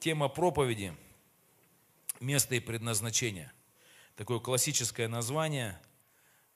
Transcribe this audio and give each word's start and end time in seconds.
Тема 0.00 0.30
проповеди 0.30 0.96
«Место 2.18 2.54
и 2.54 2.60
предназначение». 2.60 3.52
Такое 4.16 4.38
классическое 4.38 5.08
название. 5.08 5.78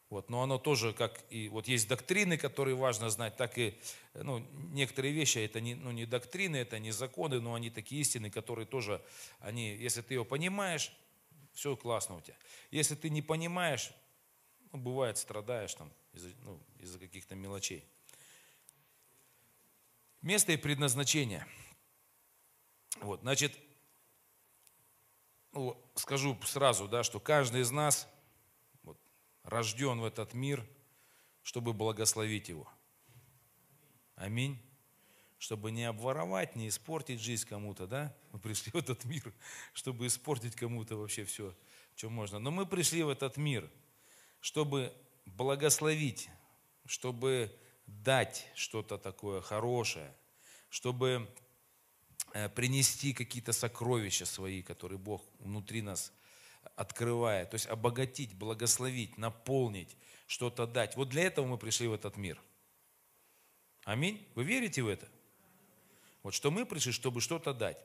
Вот, 0.08 0.30
но 0.30 0.42
оно 0.42 0.56
тоже, 0.56 0.94
как 0.94 1.22
и 1.28 1.48
вот 1.50 1.68
есть 1.68 1.88
доктрины, 1.88 2.38
которые 2.38 2.74
важно 2.74 3.10
знать, 3.10 3.36
так 3.36 3.58
и 3.58 3.78
ну, 4.14 4.38
некоторые 4.72 5.12
вещи, 5.12 5.38
это 5.38 5.60
не, 5.60 5.74
ну, 5.74 5.90
не 5.90 6.06
доктрины, 6.06 6.56
это 6.56 6.78
не 6.78 6.90
законы, 6.90 7.38
но 7.38 7.52
они 7.52 7.68
такие 7.68 8.00
истины, 8.00 8.30
которые 8.30 8.64
тоже, 8.64 9.04
они, 9.40 9.76
если 9.76 10.00
ты 10.00 10.14
его 10.14 10.24
понимаешь, 10.24 10.90
все 11.52 11.76
классно 11.76 12.16
у 12.16 12.20
тебя. 12.22 12.36
Если 12.70 12.94
ты 12.94 13.10
не 13.10 13.20
понимаешь, 13.20 13.90
ну, 14.72 14.78
бывает, 14.78 15.18
страдаешь 15.18 15.74
там 15.74 15.92
из-за 16.14 16.30
ну, 16.44 16.58
из 16.78 16.96
каких-то 16.96 17.34
мелочей. 17.34 17.84
Место 20.22 20.52
и 20.52 20.56
предназначение– 20.56 21.46
вот, 23.00 23.20
значит, 23.20 23.58
ну, 25.52 25.76
скажу 25.94 26.38
сразу, 26.44 26.88
да, 26.88 27.02
что 27.02 27.20
каждый 27.20 27.62
из 27.62 27.70
нас 27.70 28.08
вот, 28.82 28.98
рожден 29.42 30.00
в 30.00 30.04
этот 30.04 30.34
мир, 30.34 30.66
чтобы 31.42 31.72
благословить 31.72 32.48
его. 32.48 32.68
Аминь. 34.14 34.60
Чтобы 35.38 35.70
не 35.70 35.84
обворовать, 35.84 36.56
не 36.56 36.68
испортить 36.68 37.20
жизнь 37.20 37.46
кому-то, 37.48 37.86
да? 37.86 38.14
Мы 38.32 38.40
пришли 38.40 38.72
в 38.72 38.76
этот 38.76 39.04
мир, 39.04 39.32
чтобы 39.72 40.08
испортить 40.08 40.56
кому-то 40.56 40.96
вообще 40.96 41.24
все, 41.24 41.54
что 41.94 42.10
можно. 42.10 42.40
Но 42.40 42.50
мы 42.50 42.66
пришли 42.66 43.04
в 43.04 43.08
этот 43.08 43.36
мир, 43.36 43.70
чтобы 44.40 44.92
благословить, 45.26 46.28
чтобы 46.86 47.56
дать 47.86 48.46
что-то 48.54 48.98
такое 48.98 49.40
хорошее, 49.40 50.12
чтобы 50.68 51.28
принести 52.54 53.12
какие-то 53.12 53.52
сокровища 53.52 54.26
свои, 54.26 54.62
которые 54.62 54.98
Бог 54.98 55.22
внутри 55.38 55.82
нас 55.82 56.12
открывает. 56.76 57.50
То 57.50 57.54
есть 57.54 57.66
обогатить, 57.66 58.34
благословить, 58.34 59.18
наполнить, 59.18 59.96
что-то 60.26 60.66
дать. 60.66 60.96
Вот 60.96 61.08
для 61.08 61.22
этого 61.24 61.46
мы 61.46 61.58
пришли 61.58 61.88
в 61.88 61.92
этот 61.92 62.16
мир. 62.16 62.40
Аминь. 63.84 64.26
Вы 64.34 64.44
верите 64.44 64.82
в 64.82 64.88
это? 64.88 65.08
Вот 66.22 66.34
что 66.34 66.50
мы 66.50 66.66
пришли, 66.66 66.92
чтобы 66.92 67.20
что-то 67.20 67.54
дать. 67.54 67.78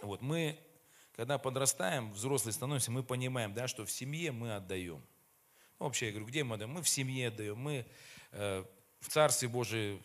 Вот 0.00 0.22
мы, 0.22 0.58
когда 1.16 1.38
подрастаем, 1.38 2.12
взрослые 2.12 2.52
становимся, 2.52 2.90
мы 2.90 3.02
понимаем, 3.02 3.54
да, 3.54 3.66
что 3.66 3.84
в 3.84 3.90
семье 3.90 4.30
мы 4.32 4.54
отдаем. 4.54 5.02
Ну, 5.78 5.86
вообще, 5.86 6.06
я 6.06 6.12
говорю, 6.12 6.26
где 6.26 6.44
мы 6.44 6.54
отдаем? 6.54 6.70
Мы 6.70 6.82
в 6.82 6.88
семье 6.88 7.28
отдаем, 7.28 7.58
мы 7.58 7.86
э, 8.32 8.64
в 9.00 9.08
Царстве 9.08 9.48
Божие 9.48 10.00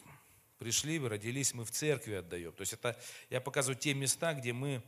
пришли, 0.59 0.99
вы 0.99 1.09
родились, 1.09 1.53
мы 1.53 1.65
в 1.65 1.71
церкви 1.71 2.13
отдаем. 2.13 2.51
То 2.51 2.61
есть 2.61 2.73
это 2.73 2.99
я 3.29 3.41
показываю 3.41 3.79
те 3.79 3.93
места, 3.93 4.33
где 4.33 4.53
мы 4.53 4.83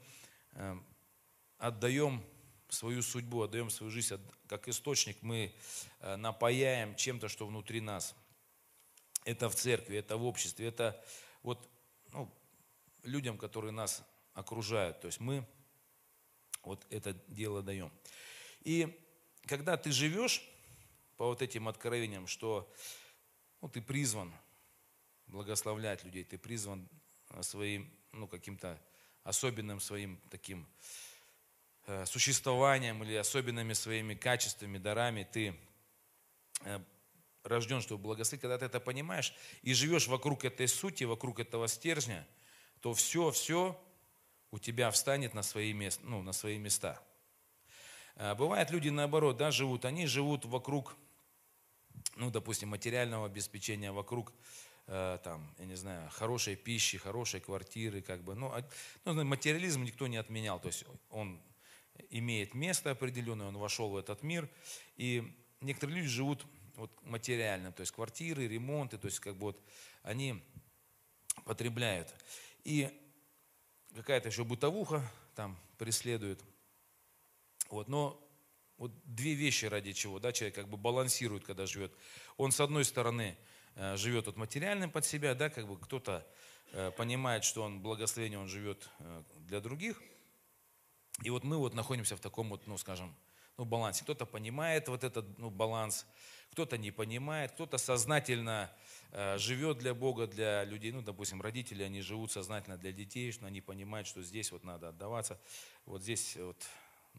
э, 0.52 0.78
отдаем 1.58 2.24
свою 2.70 3.02
судьбу, 3.02 3.42
отдаем 3.42 3.70
свою 3.70 3.90
жизнь 3.90 4.18
как 4.48 4.68
источник, 4.68 5.18
мы 5.22 5.54
э, 6.02 6.16
напаяем 6.18 6.96
чем-то, 6.96 7.30
что 7.30 7.48
внутри 7.48 7.82
нас. 7.82 8.14
Это 9.24 9.50
в 9.50 9.56
церкви, 9.56 9.98
это 9.98 10.18
в 10.18 10.26
обществе, 10.26 10.68
это 10.68 11.04
вот 11.42 11.70
ну, 12.12 12.30
людям, 13.04 13.38
которые 13.38 13.72
нас 13.72 14.04
окружают. 14.34 15.00
То 15.00 15.08
есть 15.08 15.20
мы 15.20 15.46
вот 16.64 16.86
это 16.90 17.14
дело 17.28 17.62
даем. 17.62 17.92
И 18.62 19.00
когда 19.46 19.78
ты 19.78 19.92
живешь 19.92 20.44
по 21.18 21.28
вот 21.28 21.42
этим 21.42 21.68
откровениям, 21.68 22.28
что 22.28 22.72
ну, 23.62 23.70
ты 23.70 23.82
призван 23.82 24.34
благословлять 25.32 26.04
людей, 26.04 26.24
ты 26.24 26.38
призван 26.38 26.88
э, 27.30 27.42
своим, 27.42 27.90
ну, 28.12 28.28
каким-то 28.28 28.80
особенным 29.24 29.80
своим 29.80 30.20
таким 30.30 30.68
э, 31.88 32.06
существованием 32.06 33.02
или 33.04 33.16
особенными 33.16 33.74
своими 33.74 34.14
качествами, 34.14 34.78
дарами, 34.78 35.28
ты 35.32 35.56
э, 36.62 36.80
рожден, 37.44 37.82
чтобы 37.82 38.04
благословить, 38.04 38.42
когда 38.42 38.58
ты 38.58 38.66
это 38.66 38.80
понимаешь 38.80 39.34
и 39.62 39.74
живешь 39.74 40.08
вокруг 40.08 40.44
этой 40.44 40.68
сути, 40.68 41.06
вокруг 41.06 41.40
этого 41.40 41.68
стержня, 41.68 42.28
то 42.82 42.94
все, 42.94 43.32
все 43.32 43.82
у 44.52 44.60
тебя 44.60 44.92
встанет 44.92 45.34
на 45.34 45.44
свои, 45.44 45.72
места, 45.72 46.04
ну, 46.04 46.22
на 46.22 46.34
свои 46.34 46.58
места. 46.58 47.02
Бывает, 48.38 48.70
люди 48.70 48.90
наоборот, 48.90 49.38
да, 49.38 49.52
живут, 49.52 49.86
они 49.86 50.06
живут 50.06 50.46
вокруг, 50.46 50.98
ну, 52.18 52.30
допустим, 52.30 52.70
материального 52.70 53.26
обеспечения, 53.26 53.92
вокруг 53.92 54.34
Э, 54.94 55.20
там, 55.24 55.56
я 55.58 55.66
не 55.68 55.76
знаю, 55.76 56.10
хорошей 56.10 56.58
пищи, 56.58 56.98
хорошей 56.98 57.40
квартиры, 57.40 58.02
как 58.02 58.24
бы, 58.24 58.36
ну, 58.36 58.54
ну, 59.06 59.24
материализм 59.24 59.84
никто 59.84 60.06
не 60.08 60.18
отменял, 60.18 60.60
то 60.60 60.68
есть 60.68 60.84
он 61.10 61.42
имеет 62.10 62.54
место 62.54 62.92
определенное, 62.92 63.48
он 63.48 63.58
вошел 63.58 63.90
в 63.90 63.96
этот 63.96 64.22
мир, 64.22 64.50
и 64.98 65.34
некоторые 65.62 66.00
люди 66.00 66.10
живут 66.10 66.46
вот 66.76 66.92
материально, 67.04 67.72
то 67.72 67.80
есть 67.80 67.94
квартиры, 67.94 68.50
ремонты, 68.50 68.98
то 68.98 69.06
есть 69.06 69.22
как 69.22 69.36
бы 69.36 69.44
вот 69.44 69.64
они 70.04 70.44
потребляют. 71.46 72.14
И 72.66 72.90
какая-то 73.96 74.28
еще 74.28 74.44
бытовуха 74.44 75.10
там 75.36 75.58
преследует. 75.78 76.44
Вот, 77.70 77.88
но 77.88 78.22
вот 78.76 78.92
две 79.06 79.36
вещи 79.36 79.64
ради 79.68 79.94
чего, 79.94 80.20
да, 80.20 80.34
человек 80.34 80.56
как 80.56 80.68
бы 80.68 80.76
балансирует, 80.76 81.46
когда 81.46 81.66
живет. 81.66 81.94
Он 82.36 82.52
с 82.52 82.60
одной 82.60 82.84
стороны 82.84 83.38
живет 83.76 84.26
вот 84.26 84.38
материальным 84.38 84.92
под 84.92 85.06
себя, 85.06 85.36
да, 85.36 85.50
как 85.50 85.68
бы 85.68 85.78
кто-то 85.78 86.26
э, 86.74 86.92
понимает, 86.92 87.44
что 87.44 87.64
он 87.64 87.82
благословение, 87.82 88.40
он 88.40 88.48
живет 88.48 88.90
э, 89.00 89.24
для 89.48 89.60
других. 89.60 90.02
И 91.24 91.30
вот 91.30 91.44
мы 91.44 91.58
вот 91.58 91.74
находимся 91.74 92.16
в 92.16 92.20
таком 92.20 92.50
вот, 92.50 92.68
ну, 92.68 92.78
скажем, 92.78 93.16
ну, 93.58 93.66
балансе. 93.66 94.04
Кто-то 94.04 94.26
понимает 94.26 94.88
вот 94.88 95.04
этот 95.04 95.38
ну, 95.38 95.50
баланс, 95.50 96.06
кто-то 96.52 96.78
не 96.78 96.92
понимает, 96.92 97.52
кто-то 97.52 97.78
сознательно 97.78 98.72
э, 99.12 99.38
живет 99.38 99.78
для 99.78 99.94
Бога, 99.94 100.28
для 100.28 100.64
людей. 100.64 100.92
Ну, 100.92 101.02
допустим, 101.02 101.42
родители, 101.42 101.84
они 101.84 102.02
живут 102.02 102.32
сознательно 102.32 102.78
для 102.78 102.92
детей, 102.92 103.32
что 103.32 103.46
они 103.46 103.62
понимают, 103.62 104.08
что 104.08 104.24
здесь 104.24 104.52
вот 104.52 104.64
надо 104.64 104.90
отдаваться, 104.90 105.40
вот 105.86 106.02
здесь 106.02 106.36
вот 106.38 106.58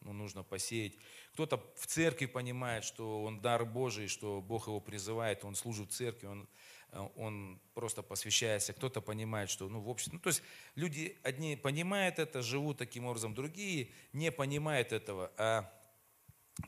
ну, 0.01 0.13
нужно 0.13 0.43
посеять. 0.43 0.95
Кто-то 1.33 1.59
в 1.77 1.87
церкви 1.87 2.27
понимает, 2.27 2.85
что 2.85 3.23
он 3.23 3.41
дар 3.41 3.65
Божий, 3.65 4.09
что 4.09 4.41
Бог 4.41 4.67
его 4.67 4.81
призывает, 4.81 5.45
он 5.45 5.55
служит 5.55 5.91
в 5.91 5.95
церкви, 5.95 6.27
он, 6.27 6.49
э, 6.91 7.09
он 7.17 7.61
просто 7.75 8.03
посвящается. 8.03 8.73
Кто-то 8.73 9.01
понимает, 9.01 9.51
что 9.51 9.69
ну, 9.69 9.81
в 9.81 9.89
обществе... 9.89 10.15
Ну, 10.15 10.21
то 10.21 10.29
есть 10.29 10.43
люди 10.75 11.19
одни 11.23 11.57
понимают 11.57 12.19
это, 12.19 12.43
живут 12.43 12.79
таким 12.79 13.07
образом, 13.07 13.35
другие 13.35 13.93
не 14.13 14.33
понимают 14.33 14.93
этого, 14.93 15.33
а 15.37 15.73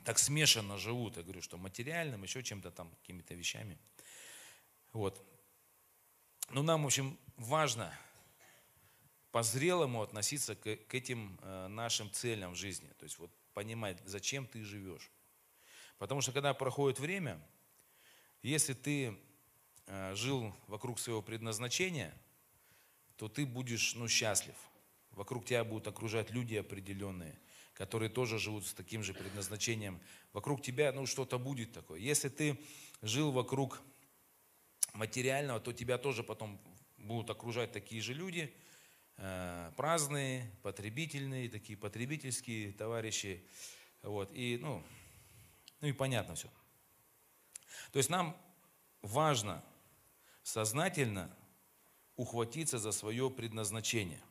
так 0.03 0.17
смешанно 0.19 0.77
живут. 0.77 1.17
Я 1.17 1.23
говорю, 1.23 1.41
что 1.41 1.57
материальным, 1.57 2.23
еще 2.23 2.43
чем-то 2.43 2.71
там, 2.71 2.89
какими-то 3.01 3.33
вещами. 3.33 3.77
Вот. 4.93 5.23
Но 6.49 6.63
нам, 6.63 6.83
в 6.83 6.85
общем, 6.85 7.17
важно 7.37 7.93
по-зрелому 9.35 10.01
относиться 10.01 10.55
к, 10.55 10.77
к 10.87 10.95
этим 10.95 11.37
э, 11.41 11.67
нашим 11.67 12.09
целям 12.09 12.53
в 12.53 12.55
жизни. 12.55 12.87
То 12.97 13.03
есть 13.03 13.19
вот 13.19 13.29
понимать, 13.53 13.97
зачем 14.05 14.47
ты 14.47 14.63
живешь. 14.63 15.11
Потому 15.97 16.21
что 16.21 16.31
когда 16.31 16.53
проходит 16.53 17.01
время, 17.01 17.37
если 18.43 18.71
ты 18.71 19.19
э, 19.87 20.15
жил 20.15 20.53
вокруг 20.67 21.01
своего 21.01 21.21
предназначения, 21.21 22.13
то 23.17 23.27
ты 23.27 23.45
будешь 23.45 23.93
ну, 23.95 24.07
счастлив. 24.07 24.55
Вокруг 25.11 25.43
тебя 25.43 25.65
будут 25.65 25.89
окружать 25.89 26.31
люди 26.31 26.55
определенные, 26.55 27.37
которые 27.73 28.07
тоже 28.07 28.39
живут 28.39 28.65
с 28.65 28.73
таким 28.73 29.03
же 29.03 29.13
предназначением. 29.13 29.99
Вокруг 30.31 30.61
тебя 30.61 30.93
ну, 30.93 31.05
что-то 31.05 31.37
будет 31.37 31.73
такое. 31.73 31.99
Если 31.99 32.29
ты 32.29 32.57
жил 33.01 33.33
вокруг 33.33 33.81
материального, 34.93 35.59
то 35.59 35.73
тебя 35.73 35.97
тоже 35.97 36.23
потом 36.23 36.57
будут 36.95 37.29
окружать 37.29 37.73
такие 37.73 38.01
же 38.01 38.13
люди– 38.13 38.55
праздные, 39.15 40.51
потребительные, 40.61 41.49
такие 41.49 41.77
потребительские 41.77 42.73
товарищи. 42.73 43.43
Вот, 44.01 44.31
и, 44.33 44.57
ну, 44.61 44.83
ну 45.81 45.87
и 45.87 45.93
понятно 45.93 46.35
все. 46.35 46.49
То 47.91 47.97
есть 47.97 48.09
нам 48.09 48.35
важно 49.01 49.63
сознательно 50.43 51.35
ухватиться 52.15 52.77
за 52.79 52.91
свое 52.91 53.29
предназначение. 53.29 54.21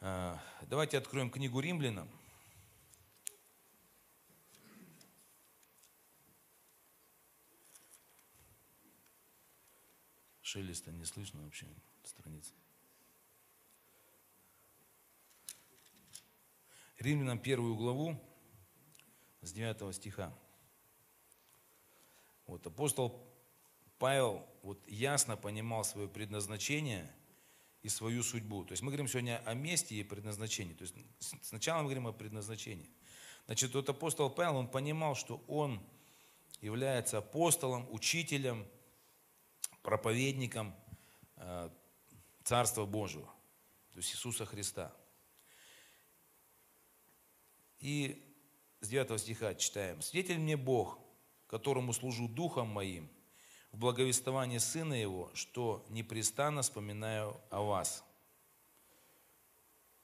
Э, 0.00 0.36
давайте 0.62 0.98
откроем 0.98 1.30
книгу 1.30 1.60
римлянам. 1.60 2.10
Шелеста 10.42 10.92
не 10.92 11.04
слышно 11.04 11.42
вообще 11.42 11.66
страница. 12.04 12.52
Римлянам 17.02 17.38
первую 17.38 17.74
главу 17.74 18.16
с 19.40 19.52
9 19.52 19.94
стиха. 19.94 20.32
Вот 22.46 22.66
апостол 22.66 23.20
Павел 23.98 24.46
вот 24.62 24.86
ясно 24.88 25.36
понимал 25.36 25.84
свое 25.84 26.08
предназначение 26.08 27.12
и 27.82 27.88
свою 27.88 28.22
судьбу. 28.22 28.64
То 28.64 28.72
есть 28.72 28.82
мы 28.82 28.88
говорим 28.88 29.08
сегодня 29.08 29.42
о 29.44 29.54
месте 29.54 29.96
и 29.96 30.02
предназначении. 30.04 30.74
То 30.74 30.82
есть 30.82 30.94
сначала 31.42 31.78
мы 31.78 31.84
говорим 31.84 32.06
о 32.06 32.12
предназначении. 32.12 32.88
Значит, 33.46 33.74
вот 33.74 33.88
апостол 33.88 34.30
Павел, 34.30 34.56
он 34.56 34.68
понимал, 34.68 35.16
что 35.16 35.42
он 35.48 35.80
является 36.60 37.18
апостолом, 37.18 37.86
учителем, 37.90 38.66
проповедником 39.82 40.74
э, 41.36 41.70
Царства 42.44 42.86
Божьего, 42.86 43.26
то 43.92 43.98
есть 43.98 44.12
Иисуса 44.12 44.46
Христа. 44.46 44.92
И 47.82 48.24
с 48.80 48.88
9 48.88 49.20
стиха 49.20 49.54
читаем. 49.56 50.00
«Свидетель 50.00 50.38
мне 50.38 50.56
Бог, 50.56 50.98
которому 51.48 51.92
служу 51.92 52.28
духом 52.28 52.68
моим, 52.68 53.10
в 53.72 53.78
благовествовании 53.78 54.58
Сына 54.58 54.94
Его, 54.94 55.30
что 55.34 55.84
непрестанно 55.90 56.62
вспоминаю 56.62 57.40
о 57.50 57.62
вас». 57.62 58.04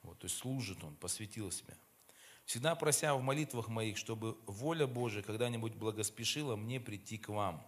Вот, 0.03 0.19
то 0.19 0.25
есть 0.27 0.37
служит 0.37 0.83
Он, 0.83 0.97
посвятил 0.97 1.53
себя. 1.53 1.75
Всегда 2.45 2.75
прося 2.75 3.15
в 3.15 3.23
молитвах 3.23 3.69
моих, 3.69 3.97
чтобы 3.97 4.37
воля 4.47 4.87
Божия 4.87 5.23
когда-нибудь 5.23 5.75
благоспешила 5.75 6.57
мне 6.57 6.81
прийти 6.81 7.17
к 7.17 7.29
вам. 7.29 7.65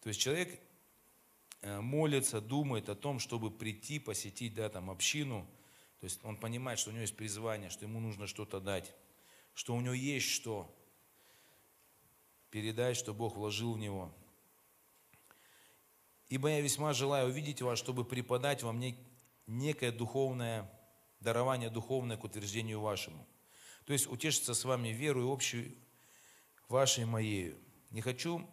То 0.00 0.08
есть 0.08 0.20
человек 0.20 0.58
э, 1.60 1.80
молится, 1.80 2.40
думает 2.40 2.88
о 2.88 2.94
том, 2.94 3.18
чтобы 3.18 3.50
прийти, 3.50 3.98
посетить 3.98 4.54
да, 4.54 4.70
там, 4.70 4.90
общину. 4.90 5.46
То 6.00 6.04
есть 6.04 6.24
он 6.24 6.36
понимает, 6.36 6.78
что 6.78 6.90
у 6.90 6.92
него 6.92 7.02
есть 7.02 7.16
призвание, 7.16 7.70
что 7.70 7.84
ему 7.84 8.00
нужно 8.00 8.26
что-то 8.26 8.60
дать, 8.60 8.94
что 9.54 9.74
у 9.74 9.80
него 9.80 9.94
есть 9.94 10.28
что 10.28 10.74
передать, 12.50 12.96
что 12.96 13.12
Бог 13.12 13.36
вложил 13.36 13.74
в 13.74 13.78
него. 13.78 14.12
Ибо 16.28 16.50
я 16.50 16.60
весьма 16.60 16.92
желаю 16.92 17.28
увидеть 17.28 17.62
вас, 17.62 17.78
чтобы 17.78 18.04
преподать 18.04 18.62
вам 18.62 18.82
некое 19.46 19.92
духовное 19.92 20.70
дарование 21.20 21.70
духовное 21.70 22.16
к 22.16 22.24
утверждению 22.24 22.80
вашему– 22.80 23.26
то 23.88 23.94
есть 23.94 24.06
утешиться 24.06 24.52
с 24.52 24.66
вами 24.66 24.88
верою 24.88 25.30
общей 25.30 25.74
вашей 26.68 27.06
моею. 27.06 27.58
Не 27.88 28.02
хочу, 28.02 28.46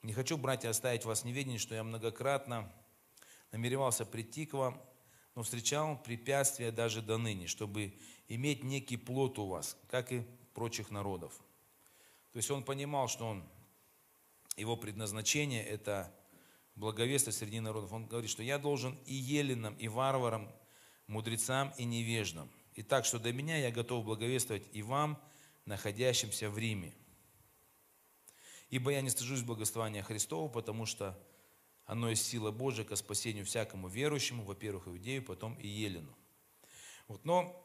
не 0.00 0.14
хочу, 0.14 0.38
братья, 0.38 0.70
оставить 0.70 1.04
вас 1.04 1.22
неведение, 1.22 1.58
что 1.58 1.74
я 1.74 1.84
многократно 1.84 2.72
намеревался 3.50 4.06
прийти 4.06 4.46
к 4.46 4.54
вам, 4.54 4.82
но 5.34 5.42
встречал 5.42 6.00
препятствия 6.02 6.70
даже 6.70 7.02
до 7.02 7.18
ныне, 7.18 7.46
чтобы 7.46 7.94
иметь 8.28 8.64
некий 8.64 8.96
плод 8.96 9.38
у 9.38 9.46
вас, 9.46 9.76
как 9.88 10.12
и 10.12 10.26
прочих 10.54 10.90
народов. 10.90 11.32
То 12.32 12.38
есть 12.38 12.50
он 12.50 12.64
понимал, 12.64 13.08
что 13.08 13.26
он, 13.26 13.44
его 14.56 14.76
предназначение– 14.76 15.64
это 15.66 16.14
благовествовать 16.74 17.36
среди 17.36 17.60
народов. 17.60 17.92
Он 17.92 18.06
говорит, 18.06 18.30
что 18.30 18.42
я 18.42 18.58
должен 18.58 18.98
и 19.06 19.14
еленам, 19.14 19.74
и 19.76 19.88
варварам, 19.88 20.50
мудрецам 21.06 21.72
и 21.78 21.84
невеждам– 21.84 22.50
и 22.74 22.82
так, 22.82 23.04
что 23.04 23.18
до 23.18 23.32
меня 23.32 23.58
я 23.58 23.70
готов 23.70 24.04
благовествовать 24.04 24.64
и 24.72 24.82
вам, 24.82 25.20
находящимся 25.66 26.50
в 26.50 26.58
Риме. 26.58 26.94
Ибо 28.70 28.92
я 28.92 29.02
не 29.02 29.10
стыжусь 29.10 29.42
благословения 29.42 30.02
Христова, 30.02 30.48
потому 30.48 30.86
что 30.86 31.18
оно 31.86 32.10
есть 32.10 32.26
сила 32.26 32.50
Божия 32.50 32.84
ко 32.84 32.96
спасению 32.96 33.44
всякому 33.44 33.88
верующему, 33.88 34.44
во-первых, 34.44 34.88
иудею, 34.88 35.22
потом 35.22 35.54
и 35.54 35.66
елену. 35.66 36.14
Вот, 37.08 37.24
но 37.24 37.58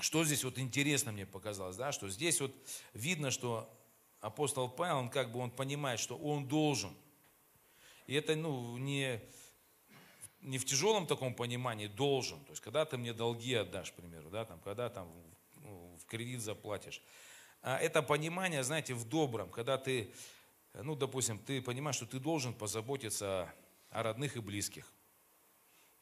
что 0.00 0.24
здесь 0.24 0.44
вот 0.44 0.58
интересно 0.58 1.12
мне 1.12 1.26
показалось, 1.26 1.76
да, 1.76 1.92
что 1.92 2.08
здесь 2.08 2.40
вот 2.40 2.54
видно, 2.94 3.30
что 3.30 3.70
апостол 4.20 4.68
Павел, 4.68 4.98
он 4.98 5.10
как 5.10 5.32
бы 5.32 5.40
он 5.40 5.50
понимает, 5.50 6.00
что 6.00 6.16
он 6.16 6.48
должен. 6.48 6.94
И 8.06 8.14
это 8.14 8.34
ну, 8.34 8.76
не, 8.78 9.20
не 10.40 10.58
в 10.58 10.64
тяжелом 10.64 11.06
таком 11.06 11.34
понимании 11.34 11.86
должен, 11.86 12.40
то 12.44 12.50
есть 12.50 12.62
когда 12.62 12.84
ты 12.84 12.96
мне 12.96 13.12
долги 13.12 13.54
отдашь, 13.54 13.92
к 13.92 13.94
примеру, 13.94 14.30
да, 14.30 14.44
там, 14.44 14.58
когда 14.60 14.88
там 14.88 15.12
ну, 15.56 15.96
в 15.98 16.06
кредит 16.06 16.40
заплатишь. 16.40 17.02
А 17.62 17.78
это 17.78 18.02
понимание, 18.02 18.64
знаете, 18.64 18.94
в 18.94 19.06
добром, 19.08 19.50
когда 19.50 19.76
ты, 19.76 20.12
ну, 20.74 20.94
допустим, 20.94 21.38
ты 21.38 21.60
понимаешь, 21.60 21.96
что 21.96 22.06
ты 22.06 22.18
должен 22.18 22.54
позаботиться 22.54 23.52
о 23.90 24.02
родных 24.02 24.36
и 24.36 24.40
близких. 24.40 24.92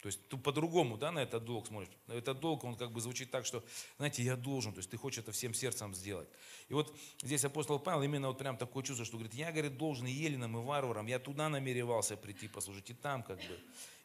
То 0.00 0.06
есть 0.06 0.28
ты 0.28 0.36
по-другому 0.36 0.96
да, 0.96 1.10
на 1.10 1.18
этот 1.18 1.44
долг 1.44 1.66
смотришь. 1.66 1.90
Этот 2.06 2.38
долг, 2.38 2.62
он 2.62 2.76
как 2.76 2.92
бы 2.92 3.00
звучит 3.00 3.32
так, 3.32 3.44
что, 3.44 3.64
знаете, 3.96 4.22
я 4.22 4.36
должен, 4.36 4.72
то 4.72 4.78
есть 4.78 4.90
ты 4.90 4.96
хочешь 4.96 5.18
это 5.18 5.32
всем 5.32 5.52
сердцем 5.52 5.92
сделать. 5.92 6.28
И 6.68 6.74
вот 6.74 6.96
здесь 7.20 7.44
апостол 7.44 7.80
Павел 7.80 8.02
именно 8.02 8.28
вот 8.28 8.38
прям 8.38 8.56
такое 8.56 8.84
чувство, 8.84 9.04
что 9.04 9.16
говорит, 9.16 9.34
я, 9.34 9.50
говорит, 9.50 9.76
должен 9.76 10.06
и 10.06 10.12
еленам, 10.12 10.56
и 10.56 10.62
варварам, 10.62 11.06
я 11.06 11.18
туда 11.18 11.48
намеревался 11.48 12.16
прийти 12.16 12.46
послужить, 12.46 12.90
и 12.90 12.94
там 12.94 13.24
как 13.24 13.38
бы. 13.38 13.60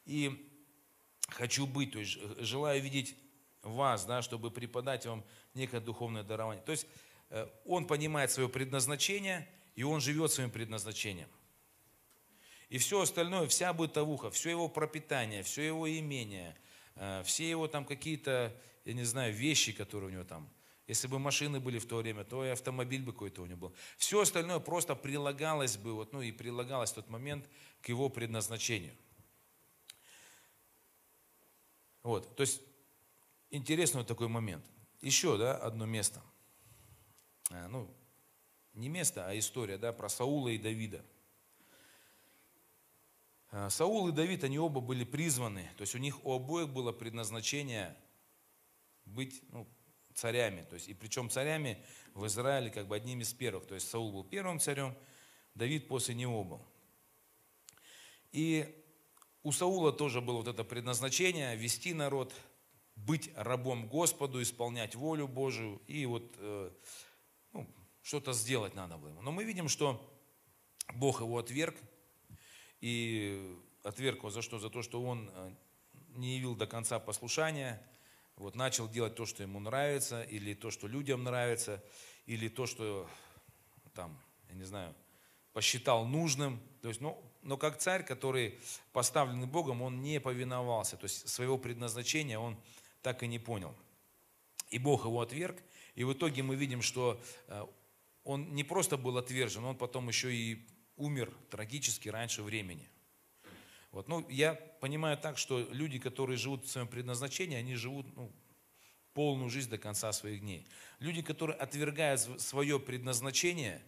И 0.06 0.50
хочу 1.30 1.68
быть, 1.68 1.92
то 1.92 2.00
есть 2.00 2.18
желаю 2.40 2.82
видеть 2.82 3.16
вас, 3.62 4.06
да, 4.06 4.24
чтобы 4.24 4.50
преподать 4.50 5.06
вам 5.06 5.24
некое 5.54 5.80
духовное 5.80 6.24
дарование. 6.24 6.64
То 6.64 6.72
есть 6.72 6.88
э, 7.30 7.48
он 7.66 7.86
понимает 7.86 8.32
свое 8.32 8.50
предназначение, 8.50 9.48
и 9.76 9.84
он 9.84 10.02
живет 10.02 10.32
своим 10.32 10.52
предназначением. 10.52 11.30
И 12.70 12.78
все 12.78 13.02
остальное, 13.02 13.48
вся 13.48 13.72
бытовуха, 13.74 14.32
все 14.32 14.50
его 14.50 14.68
пропитание, 14.68 15.44
все 15.44 15.62
его 15.64 15.90
имение, 15.90 16.58
э, 16.96 17.22
все 17.24 17.50
его 17.50 17.68
там 17.68 17.86
какие-то, 17.86 18.56
я 18.86 18.94
не 18.94 19.04
знаю, 19.04 19.34
вещи, 19.34 19.72
которые 19.72 20.10
у 20.10 20.14
него 20.14 20.24
там, 20.24 20.50
если 20.88 21.08
бы 21.08 21.20
машины 21.20 21.60
были 21.60 21.80
в 21.80 21.86
то 21.86 21.98
время, 21.98 22.24
то 22.24 22.44
и 22.44 22.50
автомобиль 22.50 23.04
бы 23.04 23.14
какой-то 23.14 23.42
у 23.42 23.46
него 23.46 23.70
был. 23.70 23.76
Все 23.98 24.22
остальное 24.22 24.60
просто 24.60 24.96
прилагалось 24.96 25.78
бы, 25.78 25.94
вот, 25.94 26.14
ну 26.14 26.22
и 26.22 26.32
прилагалось 26.32 26.92
в 26.92 26.96
тот 26.96 27.10
момент 27.10 27.48
к 27.82 27.90
его 27.90 28.10
предназначению. 28.10 28.96
Вот, 32.02 32.36
то 32.36 32.42
есть 32.42 32.62
интересный 33.50 34.00
вот 34.00 34.08
такой 34.08 34.28
момент. 34.28 34.66
Еще, 35.02 35.38
да, 35.38 35.56
одно 35.56 35.86
место. 35.86 36.22
А, 37.50 37.68
ну, 37.68 37.90
не 38.74 38.90
место, 38.90 39.28
а 39.28 39.38
история, 39.38 39.78
да, 39.78 39.94
про 39.94 40.10
Саула 40.10 40.50
и 40.50 40.58
Давида. 40.58 41.04
А, 43.56 43.70
Саул 43.70 44.08
и 44.08 44.12
Давид, 44.12 44.44
они 44.44 44.58
оба 44.58 44.82
были 44.82 45.04
призваны, 45.04 45.70
то 45.78 45.82
есть 45.82 45.94
у 45.94 46.00
них 46.00 46.26
у 46.26 46.34
обоих 46.34 46.70
было 46.70 46.92
предназначение 46.92 47.96
быть 49.06 49.44
ну, 49.52 49.68
царями, 50.16 50.66
то 50.68 50.74
есть 50.74 50.90
и 50.90 50.96
причем 50.96 51.30
царями 51.30 51.78
в 52.16 52.26
Израиле 52.26 52.72
как 52.72 52.88
бы 52.88 52.96
одними 52.96 53.22
из 53.22 53.32
первых, 53.32 53.68
то 53.68 53.76
есть 53.76 53.88
Саул 53.90 54.12
был 54.12 54.24
первым 54.24 54.60
царем, 54.60 54.96
Давид 55.54 55.88
после 55.88 56.16
него 56.16 56.44
был. 56.44 56.66
И 58.32 58.84
у 59.44 59.52
Саула 59.52 59.94
тоже 59.94 60.20
было 60.20 60.38
вот 60.38 60.48
это 60.48 60.64
предназначение 60.64 61.56
вести 61.56 61.94
народ, 61.94 62.34
быть 62.96 63.30
рабом 63.36 63.88
Господу, 63.88 64.42
исполнять 64.42 64.96
волю 64.96 65.28
Божию 65.28 65.80
и 65.86 66.08
вот 66.08 66.36
э, 66.40 66.72
что-то 68.04 68.34
сделать 68.34 68.76
надо 68.76 68.98
было 68.98 69.10
ему. 69.10 69.22
Но 69.22 69.32
мы 69.32 69.44
видим, 69.44 69.68
что 69.68 70.00
Бог 70.94 71.22
его 71.22 71.40
отверг, 71.40 71.76
и 72.82 73.58
отверг 73.82 74.20
его 74.20 74.30
за 74.30 74.42
что? 74.42 74.60
За 74.60 74.70
то, 74.70 74.82
что 74.82 75.02
он 75.02 75.30
э, 75.34 75.56
не 76.10 76.36
явил 76.36 76.56
до 76.56 76.68
конца 76.68 77.00
послушания, 77.00 77.82
вот, 78.36 78.56
начал 78.56 78.90
делать 78.90 79.16
то, 79.16 79.26
что 79.26 79.42
ему 79.42 79.60
нравится, 79.60 80.22
или 80.24 80.54
то, 80.54 80.70
что 80.70 80.88
людям 80.88 81.24
нравится, 81.24 81.84
или 82.26 82.50
то, 82.50 82.66
что 82.66 83.08
там, 83.94 84.20
я 84.50 84.56
не 84.56 84.64
знаю, 84.64 84.94
посчитал 85.54 86.06
нужным. 86.06 86.60
То 86.82 86.90
есть, 86.90 87.00
ну, 87.00 87.24
но 87.42 87.58
как 87.58 87.78
царь, 87.78 88.04
который 88.04 88.60
поставленный 88.92 89.48
Богом, 89.48 89.82
он 89.82 90.02
не 90.02 90.20
повиновался. 90.20 90.98
То 90.98 91.06
есть 91.06 91.30
своего 91.30 91.58
предназначения 91.58 92.40
он 92.40 92.58
так 93.02 93.24
и 93.24 93.28
не 93.28 93.40
понял. 93.40 93.76
И 94.70 94.80
Бог 94.80 95.06
его 95.06 95.22
отверг. 95.22 95.62
И 95.96 96.04
в 96.04 96.14
итоге 96.14 96.42
мы 96.42 96.56
видим, 96.56 96.82
что 96.82 97.22
э, 97.48 97.66
он 98.24 98.54
не 98.54 98.64
просто 98.64 98.98
был 98.98 99.18
отвержен, 99.18 99.66
он 99.66 99.78
потом 99.78 100.08
еще 100.08 100.34
и 100.34 100.66
умер 100.96 101.34
трагически 101.50 102.10
раньше 102.10 102.44
времени. 102.44 102.90
Вот. 103.92 104.08
Ну, 104.08 104.28
я 104.30 104.56
понимаю 104.56 105.18
так, 105.18 105.38
что 105.38 105.60
люди, 105.72 106.00
которые 106.00 106.38
живут 106.38 106.66
в 106.66 106.70
своем 106.70 106.88
предназначении, 106.88 107.58
они 107.58 107.76
живут 107.76 108.08
ну, 108.16 108.32
полную 109.14 109.50
жизнь 109.50 109.70
до 109.70 109.78
конца 109.78 110.12
своих 110.12 110.40
дней. 110.40 110.66
Люди, 111.00 111.22
которые 111.22 111.58
отвергают 111.58 112.42
свое 112.42 112.80
предназначение, 112.80 113.82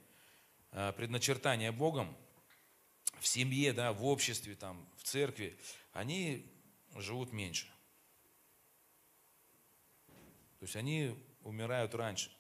э, 0.72 0.94
предначертание 0.96 1.72
Богом, 1.72 2.16
в 3.20 3.28
семье, 3.28 3.74
да, 3.74 3.94
в 3.94 4.06
обществе, 4.06 4.56
там, 4.56 4.88
в 4.98 5.04
церкви, 5.04 5.58
они 5.94 6.46
живут 6.96 7.32
меньше. 7.32 7.68
То 10.60 10.64
есть 10.66 10.76
они 10.76 11.16
умирают 11.42 11.96
раньше. 11.96 12.35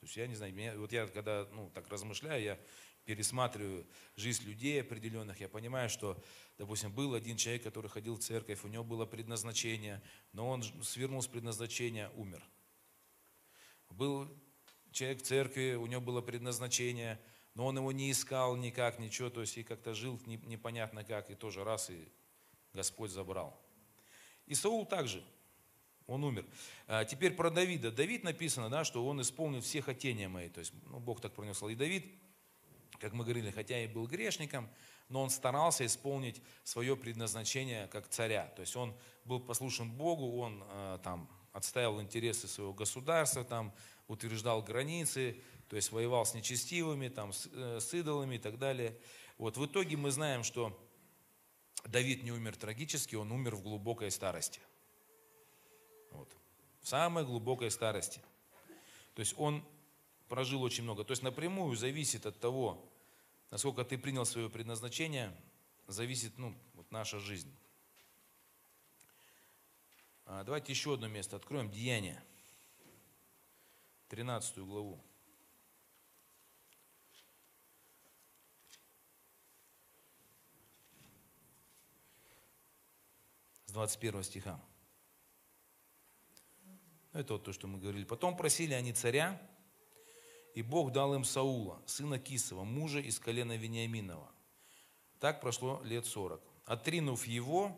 То 0.00 0.06
есть 0.06 0.16
я 0.16 0.26
не 0.26 0.34
знаю, 0.34 0.54
меня, 0.54 0.74
вот 0.76 0.92
я 0.92 1.06
когда 1.06 1.46
ну, 1.52 1.70
так 1.74 1.86
размышляю, 1.88 2.42
я 2.42 2.58
пересматриваю 3.04 3.86
жизнь 4.16 4.44
людей 4.44 4.80
определенных, 4.80 5.40
я 5.40 5.48
понимаю, 5.48 5.90
что, 5.90 6.22
допустим, 6.56 6.92
был 6.92 7.14
один 7.14 7.36
человек, 7.36 7.62
который 7.62 7.90
ходил 7.90 8.16
в 8.16 8.20
церковь, 8.20 8.64
у 8.64 8.68
него 8.68 8.82
было 8.82 9.04
предназначение, 9.04 10.02
но 10.32 10.48
он 10.48 10.62
свернул 10.82 11.20
с 11.20 11.26
предназначения, 11.26 12.08
умер. 12.10 12.42
Был 13.90 14.28
человек 14.90 15.22
в 15.22 15.26
церкви, 15.26 15.74
у 15.74 15.86
него 15.86 16.00
было 16.00 16.22
предназначение, 16.22 17.20
но 17.54 17.66
он 17.66 17.76
его 17.76 17.92
не 17.92 18.10
искал 18.10 18.56
никак, 18.56 18.98
ничего, 18.98 19.28
то 19.28 19.42
есть 19.42 19.58
и 19.58 19.62
как-то 19.62 19.92
жил 19.92 20.18
непонятно 20.24 21.04
как, 21.04 21.30
и 21.30 21.34
тоже 21.34 21.62
раз, 21.62 21.90
и 21.90 22.08
Господь 22.72 23.10
забрал. 23.10 23.60
И 24.46 24.54
Саул 24.54 24.86
также, 24.86 25.22
он 26.10 26.24
умер. 26.24 26.44
А 26.86 27.04
теперь 27.04 27.32
про 27.32 27.50
Давида. 27.50 27.90
Давид 27.92 28.24
написано, 28.24 28.68
да, 28.68 28.84
что 28.84 29.06
он 29.06 29.20
исполнил 29.20 29.60
все 29.60 29.80
хотения 29.80 30.28
мои. 30.28 30.48
То 30.48 30.60
есть 30.60 30.72
ну, 30.90 30.98
Бог 30.98 31.20
так 31.20 31.32
пронесл. 31.32 31.68
И 31.68 31.74
Давид, 31.74 32.04
как 32.98 33.12
мы 33.12 33.24
говорили, 33.24 33.50
хотя 33.50 33.82
и 33.82 33.86
был 33.86 34.06
грешником, 34.06 34.68
но 35.08 35.22
он 35.22 35.30
старался 35.30 35.86
исполнить 35.86 36.42
свое 36.64 36.96
предназначение 36.96 37.86
как 37.88 38.08
царя. 38.08 38.46
То 38.56 38.60
есть 38.60 38.76
он 38.76 38.94
был 39.24 39.40
послушен 39.40 39.90
Богу, 39.90 40.38
он 40.38 40.64
э, 40.68 40.98
там 41.02 41.28
отстаивал 41.52 42.00
интересы 42.00 42.48
своего 42.48 42.72
государства, 42.72 43.44
там 43.44 43.72
утверждал 44.08 44.62
границы, 44.62 45.40
то 45.68 45.76
есть 45.76 45.92
воевал 45.92 46.26
с 46.26 46.34
нечестивыми, 46.34 47.08
там, 47.08 47.32
с, 47.32 47.48
э, 47.52 47.78
с 47.80 47.94
идолами 47.94 48.36
и 48.36 48.38
так 48.38 48.58
далее. 48.58 48.96
Вот 49.38 49.56
в 49.56 49.66
итоге 49.66 49.96
мы 49.96 50.10
знаем, 50.10 50.42
что 50.44 50.76
Давид 51.86 52.22
не 52.22 52.32
умер 52.32 52.56
трагически, 52.56 53.14
он 53.14 53.32
умер 53.32 53.56
в 53.56 53.62
глубокой 53.62 54.10
старости. 54.10 54.60
В 56.80 56.88
самой 56.88 57.24
глубокой 57.24 57.70
старости. 57.70 58.20
То 59.14 59.20
есть 59.20 59.34
он 59.38 59.64
прожил 60.28 60.62
очень 60.62 60.84
много. 60.84 61.04
То 61.04 61.12
есть 61.12 61.22
напрямую 61.22 61.76
зависит 61.76 62.26
от 62.26 62.38
того, 62.40 62.82
насколько 63.50 63.84
ты 63.84 63.98
принял 63.98 64.24
свое 64.24 64.48
предназначение, 64.48 65.36
зависит 65.86 66.38
ну, 66.38 66.54
вот 66.74 66.90
наша 66.90 67.18
жизнь. 67.18 67.52
А, 70.26 70.44
давайте 70.44 70.72
еще 70.72 70.94
одно 70.94 71.08
место 71.08 71.36
откроем. 71.36 71.70
Деяние. 71.70 72.22
13 74.08 74.58
главу. 74.58 75.00
с 83.70 83.72
21 83.72 84.24
стиха. 84.24 84.60
Это 87.12 87.34
вот 87.34 87.44
то, 87.44 87.52
что 87.52 87.66
мы 87.66 87.78
говорили. 87.78 88.04
Потом 88.04 88.36
просили 88.36 88.72
они 88.74 88.92
царя, 88.92 89.40
и 90.54 90.62
Бог 90.62 90.92
дал 90.92 91.14
им 91.14 91.24
Саула, 91.24 91.82
сына 91.86 92.18
Кисова, 92.18 92.64
мужа 92.64 93.00
из 93.00 93.18
колена 93.18 93.56
Вениаминова. 93.56 94.30
Так 95.18 95.40
прошло 95.40 95.80
лет 95.84 96.06
сорок. 96.06 96.40
Отринув 96.64 97.26
его, 97.26 97.76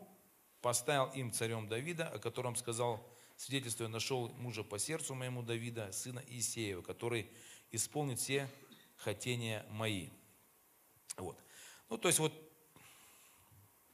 поставил 0.61 1.11
им 1.13 1.31
царем 1.31 1.67
Давида, 1.67 2.07
о 2.07 2.19
котором 2.19 2.55
сказал, 2.55 3.05
свидетельствуя, 3.35 3.87
нашел 3.87 4.29
мужа 4.35 4.63
по 4.63 4.79
сердцу 4.79 5.15
моему 5.15 5.43
Давида, 5.43 5.91
сына 5.91 6.23
Иисеева, 6.27 6.81
который 6.81 7.29
исполнит 7.71 8.19
все 8.19 8.49
хотения 8.97 9.65
мои. 9.71 10.09
Вот. 11.17 11.37
Ну, 11.89 11.97
то 11.97 12.07
есть 12.07 12.19
вот 12.19 12.33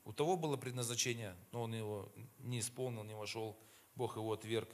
у 0.03 0.13
того 0.13 0.38
было 0.38 0.58
предназначение, 0.58 1.36
но 1.51 1.63
он 1.63 1.74
его 1.74 2.12
не 2.39 2.60
исполнил, 2.60 3.03
не 3.03 3.15
вошел. 3.15 3.58
Бог 3.96 4.15
его 4.15 4.34
отверг. 4.34 4.69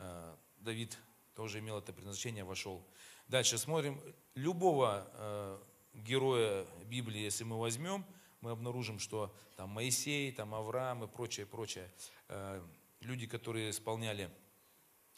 Э, 0.00 0.36
Давид 0.58 0.98
тоже 1.34 1.58
имел 1.60 1.78
это 1.78 1.92
предназначение, 1.92 2.44
вошел. 2.44 2.84
Дальше 3.28 3.58
смотрим. 3.58 4.00
Любого 4.34 5.08
э, 5.12 5.60
героя 5.94 6.66
Библии, 6.86 7.20
если 7.20 7.44
мы 7.44 7.58
возьмем, 7.58 8.04
мы 8.40 8.50
обнаружим, 8.50 8.98
что 8.98 9.34
там 9.56 9.70
Моисей, 9.70 10.32
там 10.32 10.54
Авраам 10.54 11.04
и 11.04 11.06
прочее, 11.06 11.46
прочее, 11.46 11.92
э, 12.28 12.62
люди, 13.00 13.26
которые 13.26 13.70
исполняли 13.70 14.30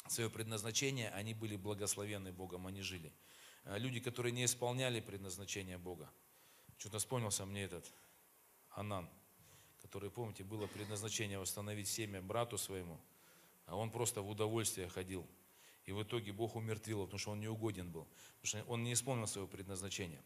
свое 0.08 0.28
предназначение, 0.28 1.10
они 1.10 1.32
были 1.32 1.56
благословенны 1.56 2.32
Богом, 2.32 2.66
они 2.66 2.82
жили. 2.82 3.12
Люди, 3.64 4.00
которые 4.00 4.32
не 4.32 4.44
исполняли 4.44 4.98
предназначение 5.00 5.78
Бога. 5.78 6.10
Что-то 6.78 6.98
вспомнился 6.98 7.46
мне 7.46 7.62
этот 7.62 7.92
Анан– 8.70 9.08
которое, 9.82 10.10
помните, 10.10 10.44
было 10.44 10.66
предназначение 10.68 11.38
восстановить 11.38 11.88
семя 11.88 12.22
брату 12.22 12.56
своему, 12.56 12.98
а 13.66 13.76
он 13.76 13.90
просто 13.90 14.22
в 14.22 14.28
удовольствие 14.28 14.88
ходил. 14.88 15.26
И 15.84 15.92
в 15.92 16.02
итоге 16.02 16.32
Бог 16.32 16.54
умертвил 16.54 16.98
его, 16.98 17.06
потому 17.06 17.18
что 17.18 17.30
он 17.32 17.40
неугоден 17.40 17.90
был, 17.90 18.06
потому 18.40 18.46
что 18.46 18.72
он 18.72 18.84
не 18.84 18.92
исполнил 18.92 19.26
своего 19.26 19.48
предназначения. 19.48 20.22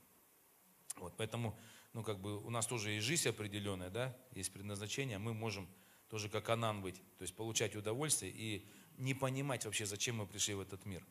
Вот, 0.96 1.14
поэтому, 1.16 1.56
ну, 1.92 2.02
как 2.02 2.20
бы 2.20 2.38
у 2.38 2.50
нас 2.50 2.66
тоже 2.66 2.90
есть 2.92 3.06
жизнь 3.06 3.28
определенная, 3.28 3.90
да, 3.90 4.16
есть 4.32 4.52
предназначение, 4.52 5.18
мы 5.18 5.34
можем 5.34 5.68
тоже 6.08 6.28
как 6.28 6.48
Анан 6.50 6.82
быть, 6.82 6.96
то 7.18 7.22
есть 7.22 7.34
получать 7.34 7.74
удовольствие 7.74 8.32
и 8.32 8.66
не 8.98 9.14
понимать 9.14 9.64
вообще, 9.64 9.86
зачем 9.86 10.16
мы 10.16 10.26
пришли 10.26 10.54
в 10.54 10.60
этот 10.60 10.84
мир. 10.86 11.04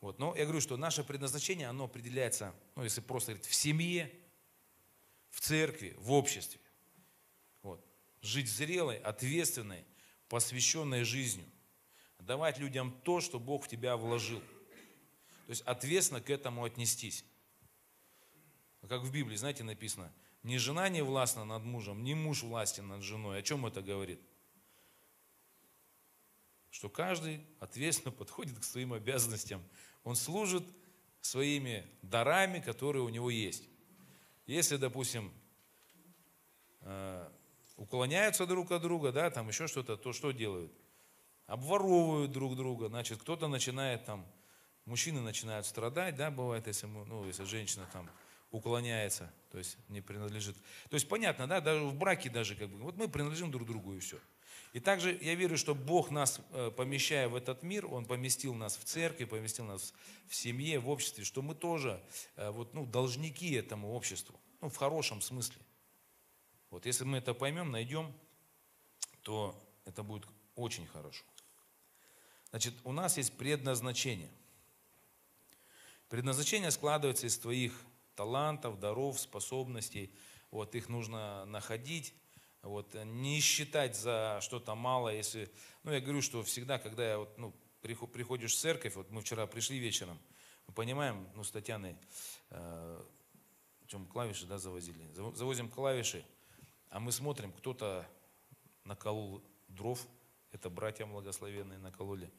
Вот, 0.00 0.18
но 0.18 0.34
я 0.36 0.44
говорю, 0.44 0.60
что 0.60 0.76
наше 0.76 1.04
предназначение, 1.04 1.68
оно 1.68 1.84
определяется, 1.84 2.54
ну, 2.76 2.84
если 2.84 3.00
просто 3.00 3.32
говорить, 3.32 3.50
в 3.50 3.54
семье, 3.54 4.12
в 5.30 5.40
церкви, 5.40 5.94
в 5.98 6.12
обществе 6.12 6.60
жить 8.22 8.48
зрелой, 8.48 8.98
ответственной, 8.98 9.84
посвященной 10.30 11.02
жизнью. 11.02 11.44
Давать 12.20 12.58
людям 12.58 12.98
то, 13.02 13.20
что 13.20 13.38
Бог 13.38 13.64
в 13.64 13.68
тебя 13.68 13.96
вложил. 13.96 14.40
То 15.46 15.50
есть 15.50 15.62
ответственно 15.62 16.20
к 16.20 16.30
этому 16.30 16.64
отнестись. 16.64 17.24
Как 18.88 19.02
в 19.02 19.12
Библии, 19.12 19.36
знаете, 19.36 19.64
написано, 19.64 20.10
ни 20.44 20.56
жена 20.56 20.88
не 20.88 21.02
властна 21.02 21.44
над 21.44 21.64
мужем, 21.64 22.04
ни 22.04 22.14
муж 22.14 22.42
властен 22.42 22.86
над 22.86 23.02
женой. 23.02 23.38
О 23.38 23.42
чем 23.42 23.66
это 23.66 23.82
говорит? 23.82 24.20
Что 26.70 26.88
каждый 26.88 27.44
ответственно 27.58 28.12
подходит 28.12 28.58
к 28.58 28.64
своим 28.64 28.92
обязанностям. 28.92 29.62
Он 30.04 30.14
служит 30.14 30.64
своими 31.20 31.84
дарами, 32.02 32.60
которые 32.60 33.02
у 33.02 33.08
него 33.08 33.28
есть. 33.30 33.64
Если, 34.46 34.76
допустим, 34.76 35.32
э, 36.82 37.28
уклоняются 37.80 38.46
друг 38.46 38.70
от 38.72 38.82
друга, 38.82 39.10
да, 39.10 39.30
там 39.30 39.48
еще 39.48 39.66
что-то, 39.66 39.96
то 39.96 40.12
что 40.12 40.32
делают? 40.32 40.70
Обворовывают 41.46 42.30
друг 42.30 42.54
друга, 42.54 42.88
значит, 42.88 43.18
кто-то 43.18 43.48
начинает 43.48 44.04
там, 44.04 44.26
мужчины 44.84 45.20
начинают 45.20 45.64
страдать, 45.66 46.14
да, 46.14 46.30
бывает, 46.30 46.66
если, 46.66 46.86
ну, 46.86 47.24
если 47.24 47.44
женщина 47.44 47.88
там 47.90 48.08
уклоняется, 48.50 49.32
то 49.50 49.56
есть 49.56 49.78
не 49.88 50.02
принадлежит. 50.02 50.56
То 50.90 50.94
есть 50.94 51.08
понятно, 51.08 51.46
да, 51.46 51.62
даже 51.62 51.82
в 51.84 51.94
браке 51.94 52.28
даже 52.28 52.54
как 52.54 52.68
бы, 52.68 52.76
вот 52.80 52.96
мы 52.96 53.08
принадлежим 53.08 53.50
друг 53.50 53.66
другу 53.66 53.94
и 53.94 53.98
все. 53.98 54.18
И 54.74 54.78
также 54.78 55.18
я 55.22 55.34
верю, 55.34 55.56
что 55.56 55.74
Бог 55.74 56.10
нас, 56.10 56.38
э, 56.52 56.70
помещая 56.76 57.28
в 57.28 57.34
этот 57.34 57.62
мир, 57.62 57.86
Он 57.86 58.04
поместил 58.04 58.52
нас 58.52 58.76
в 58.76 58.84
церкви, 58.84 59.24
поместил 59.24 59.64
нас 59.64 59.94
в 60.28 60.34
семье, 60.34 60.78
в 60.78 60.90
обществе, 60.90 61.24
что 61.24 61.40
мы 61.40 61.54
тоже 61.54 62.00
э, 62.36 62.50
вот, 62.50 62.74
ну, 62.74 62.84
должники 62.84 63.54
этому 63.54 63.94
обществу, 63.94 64.38
ну, 64.60 64.68
в 64.68 64.76
хорошем 64.76 65.22
смысле. 65.22 65.62
Вот 66.70 66.86
если 66.86 67.04
мы 67.04 67.18
это 67.18 67.34
поймем, 67.34 67.70
найдем, 67.70 68.12
то 69.22 69.54
это 69.84 70.02
будет 70.02 70.26
очень 70.54 70.86
хорошо. 70.86 71.24
Значит, 72.50 72.74
у 72.84 72.92
нас 72.92 73.16
есть 73.16 73.36
предназначение. 73.36 74.30
Предназначение 76.08 76.70
складывается 76.70 77.26
из 77.26 77.38
твоих 77.38 77.72
талантов, 78.16 78.80
даров, 78.80 79.20
способностей. 79.20 80.12
Вот 80.50 80.74
их 80.74 80.88
нужно 80.88 81.44
находить, 81.44 82.12
вот, 82.62 82.94
не 83.04 83.40
считать 83.40 83.96
за 83.96 84.40
что-то 84.42 84.74
малое. 84.74 85.16
Если, 85.16 85.50
ну, 85.84 85.92
я 85.92 86.00
говорю, 86.00 86.20
что 86.20 86.42
всегда, 86.42 86.78
когда 86.78 87.08
я 87.08 87.18
вот, 87.18 87.38
ну, 87.38 87.54
приходишь 87.80 88.52
в 88.52 88.58
церковь, 88.58 88.96
вот 88.96 89.10
мы 89.10 89.22
вчера 89.22 89.46
пришли 89.46 89.78
вечером, 89.78 90.18
мы 90.66 90.74
понимаем, 90.74 91.28
ну, 91.34 91.44
с 91.44 91.50
Татьяной, 91.50 91.96
э, 92.50 93.04
чем 93.86 94.06
клавиши, 94.06 94.46
да, 94.46 94.58
завозили, 94.58 95.08
завозим 95.34 95.68
клавиши, 95.68 96.24
а 96.90 97.00
мы 97.00 97.12
смотрим, 97.12 97.52
кто-то 97.52 98.06
наколол 98.84 99.42
дров, 99.68 100.06
это 100.52 100.68
братья 100.68 101.06
благословенные 101.06 101.78
накололи, 101.78 102.30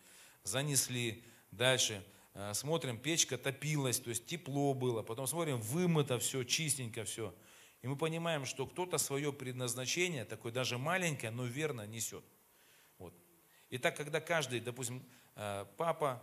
занесли, 0.44 1.24
дальше 1.52 2.04
э, 2.34 2.54
смотрим, 2.54 2.98
печка 2.98 3.38
топилась, 3.38 4.00
то 4.00 4.10
есть 4.10 4.26
тепло 4.26 4.74
было, 4.74 5.02
потом 5.02 5.26
смотрим, 5.26 5.60
вымыто 5.62 6.20
все, 6.20 6.44
чистенько 6.44 7.06
все. 7.06 7.34
И 7.82 7.88
мы 7.88 7.96
понимаем, 7.96 8.46
что 8.46 8.68
кто-то 8.68 8.98
свое 8.98 9.34
предназначение, 9.34 10.26
такое 10.26 10.52
даже 10.52 10.78
маленькое, 10.78 11.32
но 11.32 11.46
верно 11.46 11.88
несет. 11.88 12.24
Вот. 13.00 13.14
И 13.70 13.78
так, 13.78 13.96
когда 13.96 14.20
каждый, 14.20 14.60
допустим, 14.60 15.04
э, 15.36 15.66
папа 15.78 16.22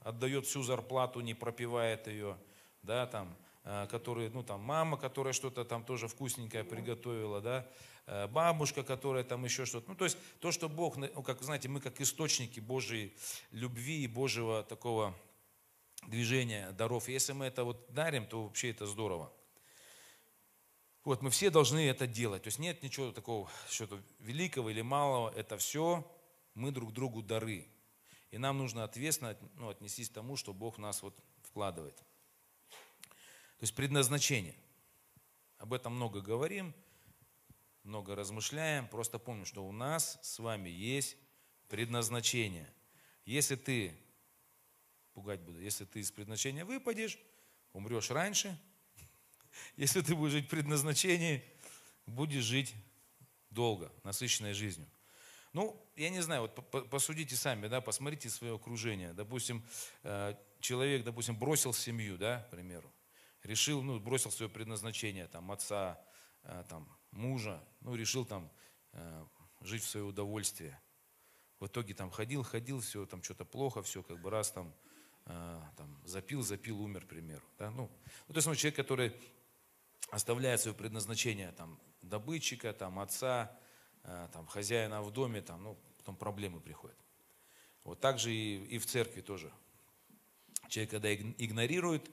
отдает 0.00 0.46
всю 0.46 0.62
зарплату, 0.62 1.20
не 1.20 1.34
пропивает 1.34 2.06
ее, 2.08 2.36
да, 2.82 3.06
там, 3.06 3.36
которые, 3.62 4.30
ну 4.30 4.42
там 4.42 4.60
мама, 4.60 4.96
которая 4.96 5.32
что-то 5.32 5.64
там 5.64 5.84
тоже 5.84 6.08
вкусненькое 6.08 6.64
приготовила, 6.64 7.40
да, 7.40 7.66
э, 8.06 8.26
бабушка, 8.26 8.82
которая 8.82 9.24
там 9.24 9.44
еще 9.44 9.66
что-то. 9.66 9.88
Ну 9.88 9.94
то 9.94 10.04
есть 10.04 10.18
то, 10.40 10.50
что 10.50 10.68
Бог, 10.68 10.96
ну 10.96 11.22
как 11.22 11.42
знаете, 11.42 11.68
мы 11.68 11.80
как 11.80 12.00
источники 12.00 12.60
Божьей 12.60 13.16
любви 13.52 14.02
и 14.02 14.08
Божьего 14.08 14.62
такого 14.62 15.14
движения, 16.08 16.72
даров. 16.72 17.08
Если 17.08 17.32
мы 17.32 17.46
это 17.46 17.64
вот 17.64 17.86
дарим, 17.92 18.26
то 18.26 18.44
вообще 18.44 18.70
это 18.70 18.86
здорово. 18.86 19.32
Вот, 21.04 21.20
мы 21.20 21.30
все 21.30 21.50
должны 21.50 21.88
это 21.88 22.06
делать. 22.06 22.44
То 22.44 22.48
есть 22.48 22.58
нет 22.58 22.82
ничего 22.82 23.10
такого, 23.10 23.50
что-то 23.68 24.00
великого 24.20 24.70
или 24.70 24.82
малого. 24.82 25.32
Это 25.34 25.58
все 25.58 26.08
мы 26.54 26.70
друг 26.70 26.92
другу 26.92 27.22
дары. 27.22 27.66
И 28.30 28.38
нам 28.38 28.58
нужно 28.58 28.84
ответственно 28.84 29.36
ну, 29.56 29.68
отнестись 29.68 30.08
к 30.08 30.14
тому, 30.14 30.36
что 30.36 30.52
Бог 30.52 30.78
нас 30.78 31.02
вот 31.02 31.16
вкладывает. 31.42 32.02
То 33.62 33.64
есть 33.64 33.76
предназначение. 33.76 34.56
Об 35.58 35.72
этом 35.72 35.94
много 35.94 36.20
говорим. 36.20 36.74
много 37.84 38.16
размышляем, 38.16 38.88
просто 38.88 39.20
помним, 39.20 39.44
что 39.44 39.64
у 39.64 39.70
нас 39.70 40.18
с 40.20 40.40
вами 40.40 40.68
есть 40.68 41.16
предназначение. 41.68 42.68
Если 43.24 43.54
ты, 43.54 43.96
пугать 45.12 45.38
буду, 45.42 45.60
если 45.60 45.84
ты 45.84 46.00
из 46.00 46.10
предназначения 46.10 46.64
выпадешь, 46.64 47.16
умрешь 47.72 48.10
раньше. 48.10 48.58
Если 49.76 50.00
ты 50.00 50.16
будешь 50.16 50.32
жить 50.32 50.46
в 50.46 50.50
предназначении, 50.50 51.44
будешь 52.06 52.42
жить 52.42 52.74
долго, 53.50 53.92
насыщенной 54.02 54.54
жизнью. 54.54 54.88
Ну, 55.52 55.80
я 55.94 56.10
не 56.10 56.20
знаю, 56.20 56.40
вот 56.40 56.90
посудите 56.90 57.36
сами, 57.36 57.68
да, 57.68 57.80
посмотрите 57.80 58.28
свое 58.28 58.56
окружение. 58.56 59.12
Допустим, 59.12 59.64
э, 60.02 60.34
человек, 60.58 61.04
допустим, 61.04 61.38
бросил 61.38 61.72
семью, 61.72 62.18
да, 62.18 62.40
к 62.40 62.50
примеру, 62.50 62.92
решил, 63.42 63.82
ну, 63.82 64.00
бросил 64.00 64.30
свое 64.30 64.50
предназначение, 64.50 65.26
там, 65.28 65.50
отца, 65.50 66.00
э, 66.42 66.64
там, 66.68 66.88
мужа, 67.10 67.62
ну, 67.80 67.94
решил 67.94 68.24
там 68.24 68.50
э, 68.92 69.24
жить 69.60 69.82
в 69.82 69.88
свое 69.88 70.06
удовольствие. 70.06 70.80
В 71.60 71.66
итоге 71.66 71.94
там 71.94 72.10
ходил, 72.10 72.42
ходил, 72.42 72.80
все, 72.80 73.06
там 73.06 73.22
что-то 73.22 73.44
плохо, 73.44 73.82
все, 73.82 74.02
как 74.02 74.20
бы 74.20 74.30
раз 74.30 74.50
там, 74.50 74.74
там 75.24 76.02
запил, 76.04 76.42
запил, 76.42 76.80
умер, 76.82 77.04
к 77.04 77.08
примеру. 77.08 77.44
Да? 77.56 77.70
Ну, 77.70 77.88
ну, 78.26 78.34
то 78.34 78.38
есть, 78.38 78.48
ну, 78.48 78.56
человек, 78.56 78.74
который 78.74 79.14
оставляет 80.10 80.60
свое 80.60 80.76
предназначение, 80.76 81.52
там, 81.52 81.80
добытчика, 82.02 82.72
там, 82.72 82.98
отца, 82.98 83.56
Э, 84.04 84.28
там, 84.32 84.46
хозяина 84.46 85.00
в 85.02 85.12
доме, 85.12 85.42
там, 85.42 85.62
ну, 85.62 85.78
потом 85.98 86.16
проблемы 86.16 86.60
приходят. 86.60 86.96
Вот 87.84 88.00
так 88.00 88.18
же 88.18 88.32
и, 88.32 88.64
и 88.64 88.78
в 88.78 88.86
церкви 88.86 89.20
тоже. 89.20 89.52
Человек, 90.68 90.90
когда 90.90 91.14
игнорирует 91.14 92.10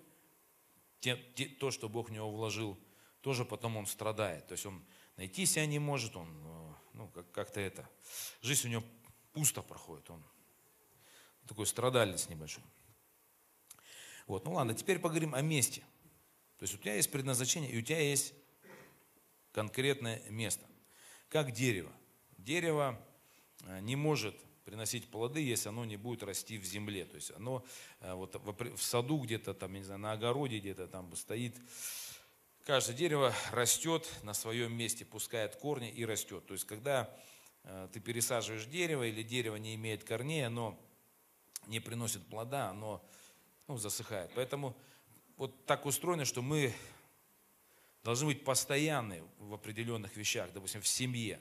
те, 0.99 1.15
те, 1.35 1.45
то, 1.45 1.71
что 1.71 1.89
Бог 1.89 2.09
в 2.09 2.11
него 2.11 2.29
вложил, 2.29 2.77
тоже 3.21 3.45
потом 3.45 3.77
он 3.77 3.85
страдает. 3.85 4.47
То 4.47 4.53
есть 4.53 4.65
он 4.65 4.83
найти 5.17 5.45
себя 5.45 5.65
не 5.65 5.79
может, 5.79 6.15
он, 6.15 6.27
э, 6.45 6.73
ну, 6.93 7.07
как- 7.09 7.31
как-то 7.31 7.59
это, 7.59 7.89
жизнь 8.41 8.67
у 8.67 8.71
него 8.71 8.83
пусто 9.33 9.61
проходит, 9.61 10.09
он 10.09 10.23
такой 11.47 11.65
страдалец 11.65 12.29
небольшой. 12.29 12.63
Вот, 14.27 14.45
ну 14.45 14.53
ладно, 14.53 14.73
теперь 14.73 14.99
поговорим 14.99 15.33
о 15.33 15.41
месте. 15.41 15.81
То 16.57 16.63
есть 16.63 16.75
у 16.75 16.77
тебя 16.77 16.95
есть 16.95 17.11
предназначение, 17.11 17.71
и 17.71 17.79
у 17.79 17.81
тебя 17.81 17.99
есть 17.99 18.33
конкретное 19.51 20.21
место 20.29 20.65
как 21.29 21.51
дерево. 21.51 21.91
Дерево 22.37 22.99
э, 23.63 23.79
не 23.81 23.95
может 23.95 24.35
приносить 24.69 25.09
плоды, 25.09 25.41
если 25.41 25.69
оно 25.69 25.83
не 25.83 25.97
будет 25.97 26.21
расти 26.21 26.59
в 26.59 26.63
земле. 26.63 27.05
То 27.05 27.15
есть 27.15 27.31
оно 27.31 27.65
э, 28.01 28.13
вот 28.13 28.35
в 28.35 28.81
саду 28.83 29.17
где-то 29.17 29.55
там, 29.55 29.73
не 29.73 29.81
знаю, 29.81 29.99
на 29.99 30.11
огороде 30.11 30.59
где-то 30.59 30.87
там 30.87 31.15
стоит. 31.15 31.55
Каждое 32.65 32.95
дерево 32.95 33.33
растет 33.51 34.07
на 34.21 34.35
своем 34.35 34.71
месте, 34.73 35.05
пускает 35.05 35.55
корни 35.55 35.89
и 35.89 36.05
растет. 36.05 36.45
То 36.45 36.53
есть 36.53 36.65
когда 36.65 37.09
э, 37.63 37.87
ты 37.91 37.99
пересаживаешь 37.99 38.65
дерево 38.65 39.07
или 39.07 39.23
дерево 39.23 39.55
не 39.55 39.73
имеет 39.73 40.03
корней, 40.03 40.45
оно 40.45 40.79
не 41.65 41.79
приносит 41.79 42.23
плода, 42.27 42.69
оно 42.69 43.03
ну, 43.67 43.77
засыхает. 43.77 44.29
Поэтому 44.35 44.77
вот 45.35 45.65
так 45.65 45.87
устроено, 45.87 46.25
что 46.25 46.43
мы 46.43 46.75
должны 48.03 48.27
быть 48.27 48.43
постоянны 48.43 49.23
в 49.39 49.51
определенных 49.51 50.15
вещах, 50.15 50.53
допустим, 50.53 50.81
в 50.81 50.87
семье. 50.87 51.39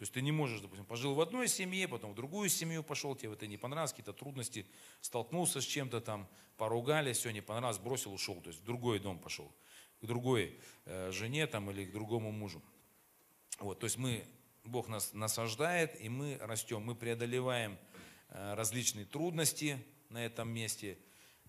То 0.00 0.04
есть 0.04 0.12
ты 0.12 0.22
не 0.22 0.32
можешь, 0.32 0.60
допустим, 0.60 0.84
пожил 0.86 1.14
в 1.14 1.20
одной 1.20 1.46
семье, 1.46 1.86
потом 1.86 2.12
в 2.12 2.14
другую 2.14 2.48
семью 2.48 2.82
пошел, 2.82 3.14
тебе 3.14 3.34
это 3.34 3.46
не 3.46 3.56
понравилось, 3.56 3.92
какие-то 3.92 4.12
трудности, 4.12 4.66
столкнулся 5.00 5.60
с 5.60 5.64
чем-то 5.64 6.00
там, 6.00 6.26
поругались, 6.56 7.18
все, 7.18 7.30
не 7.30 7.40
понравилось, 7.40 7.78
бросил, 7.78 8.12
ушел, 8.12 8.40
то 8.40 8.48
есть 8.48 8.60
в 8.60 8.64
другой 8.64 8.98
дом 8.98 9.18
пошел, 9.18 9.54
к 10.00 10.06
другой 10.06 10.58
э, 10.86 11.12
жене 11.12 11.46
там 11.46 11.70
или 11.70 11.84
к 11.84 11.92
другому 11.92 12.32
мужу. 12.32 12.60
Вот, 13.58 13.78
то 13.78 13.84
есть 13.84 13.98
мы, 13.98 14.24
Бог 14.64 14.88
нас 14.88 15.12
насаждает, 15.12 16.00
и 16.00 16.08
мы 16.08 16.38
растем, 16.40 16.82
мы 16.82 16.94
преодолеваем 16.94 17.78
э, 18.30 18.54
различные 18.54 19.04
трудности 19.04 19.78
на 20.08 20.24
этом 20.24 20.48
месте, 20.48 20.98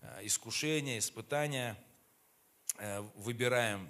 э, 0.02 0.26
искушения, 0.26 0.98
испытания– 0.98 1.82
Э, 2.78 3.00
выбираем 3.16 3.88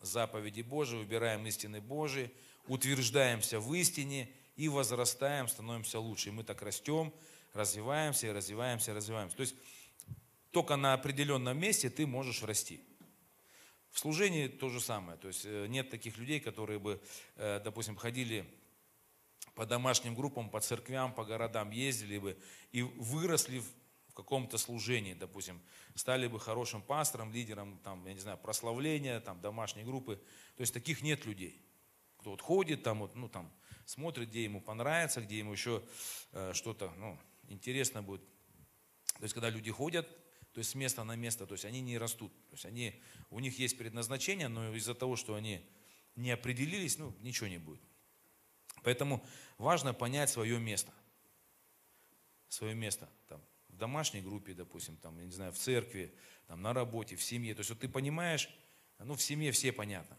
заповеди 0.00 0.62
Божии, 0.62 0.96
выбираем 0.96 1.46
истины 1.46 1.80
Божии, 1.80 2.30
утверждаемся 2.66 3.60
в 3.60 3.72
истине 3.74 4.30
и 4.56 4.68
возрастаем, 4.68 5.48
становимся 5.48 6.00
лучше. 6.00 6.28
И 6.28 6.32
мы 6.32 6.44
так 6.44 6.62
растем, 6.62 7.12
развиваемся, 7.52 8.28
и 8.28 8.30
развиваемся, 8.30 8.94
развиваемся. 8.94 9.36
То 9.36 9.42
есть 9.42 9.54
только 10.50 10.76
на 10.76 10.94
определенном 10.94 11.58
месте 11.58 11.90
ты 11.90 12.06
можешь 12.06 12.42
расти. 12.42 12.80
В 13.90 13.98
служении 13.98 14.48
то 14.48 14.68
же 14.68 14.80
самое. 14.80 15.18
То 15.18 15.28
есть 15.28 15.44
э, 15.44 15.66
нет 15.68 15.90
таких 15.90 16.16
людей, 16.18 16.40
которые 16.40 16.78
бы, 16.78 17.00
э, 17.36 17.60
допустим, 17.62 17.96
ходили 17.96 18.44
по 19.54 19.66
домашним 19.66 20.14
группам, 20.14 20.50
по 20.50 20.60
церквям, 20.60 21.12
по 21.12 21.24
городам 21.24 21.70
ездили 21.70 22.18
бы 22.18 22.36
и 22.72 22.82
выросли 22.82 23.62
в 24.08 24.14
каком-то 24.14 24.58
служении, 24.58 25.14
допустим, 25.14 25.60
стали 25.94 26.26
бы 26.26 26.38
хорошим 26.38 26.82
пастором, 26.82 27.32
лидером, 27.32 27.78
там, 27.82 28.04
я 28.06 28.14
не 28.14 28.20
знаю, 28.20 28.38
прославления, 28.38 29.20
там, 29.20 29.40
домашней 29.40 29.82
группы. 29.82 30.16
То 30.56 30.60
есть 30.60 30.72
таких 30.72 31.02
нет 31.02 31.24
людей. 31.26 31.60
Кто 32.24 32.30
вот 32.30 32.40
ходит, 32.40 32.82
там, 32.82 33.00
вот, 33.00 33.14
ну, 33.14 33.28
там, 33.28 33.52
смотрит, 33.84 34.30
где 34.30 34.44
ему 34.44 34.62
понравится, 34.62 35.20
где 35.20 35.40
ему 35.40 35.52
еще 35.52 35.84
э, 36.32 36.54
что-то 36.54 36.90
ну, 36.96 37.18
интересно 37.48 38.02
будет. 38.02 38.22
То 39.18 39.24
есть 39.24 39.34
когда 39.34 39.50
люди 39.50 39.70
ходят, 39.70 40.08
то 40.54 40.58
есть 40.60 40.70
с 40.70 40.74
места 40.74 41.04
на 41.04 41.16
место, 41.16 41.46
то 41.46 41.52
есть 41.52 41.66
они 41.66 41.82
не 41.82 41.98
растут. 41.98 42.32
То 42.48 42.54
есть 42.54 42.64
они, 42.64 42.98
у 43.28 43.40
них 43.40 43.58
есть 43.58 43.76
предназначение, 43.76 44.48
но 44.48 44.74
из-за 44.74 44.94
того, 44.94 45.16
что 45.16 45.34
они 45.34 45.68
не 46.16 46.30
определились, 46.30 46.96
ну, 46.96 47.14
ничего 47.20 47.46
не 47.46 47.58
будет. 47.58 47.82
Поэтому 48.84 49.22
важно 49.58 49.92
понять 49.92 50.30
свое 50.30 50.58
место. 50.58 50.94
Свое 52.48 52.74
место. 52.74 53.06
Там, 53.28 53.42
в 53.68 53.76
домашней 53.76 54.22
группе, 54.22 54.54
допустим, 54.54 54.96
там, 54.96 55.18
я 55.18 55.26
не 55.26 55.32
знаю, 55.32 55.52
в 55.52 55.58
церкви, 55.58 56.14
там, 56.46 56.62
на 56.62 56.72
работе, 56.72 57.16
в 57.16 57.22
семье. 57.22 57.54
То 57.54 57.60
есть 57.60 57.68
вот 57.68 57.80
ты 57.80 57.88
понимаешь, 57.90 58.48
ну 58.98 59.12
в 59.12 59.20
семье 59.20 59.52
все 59.52 59.72
понятно, 59.72 60.16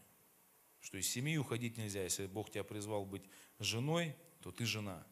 что 0.80 0.98
из 0.98 1.08
семьи 1.08 1.36
уходить 1.36 1.76
нельзя. 1.76 2.02
Если 2.02 2.26
Бог 2.26 2.50
тебя 2.50 2.64
призвал 2.64 3.04
быть 3.04 3.22
женой, 3.58 4.14
то 4.40 4.52
ты 4.52 4.64
жена 4.64 5.04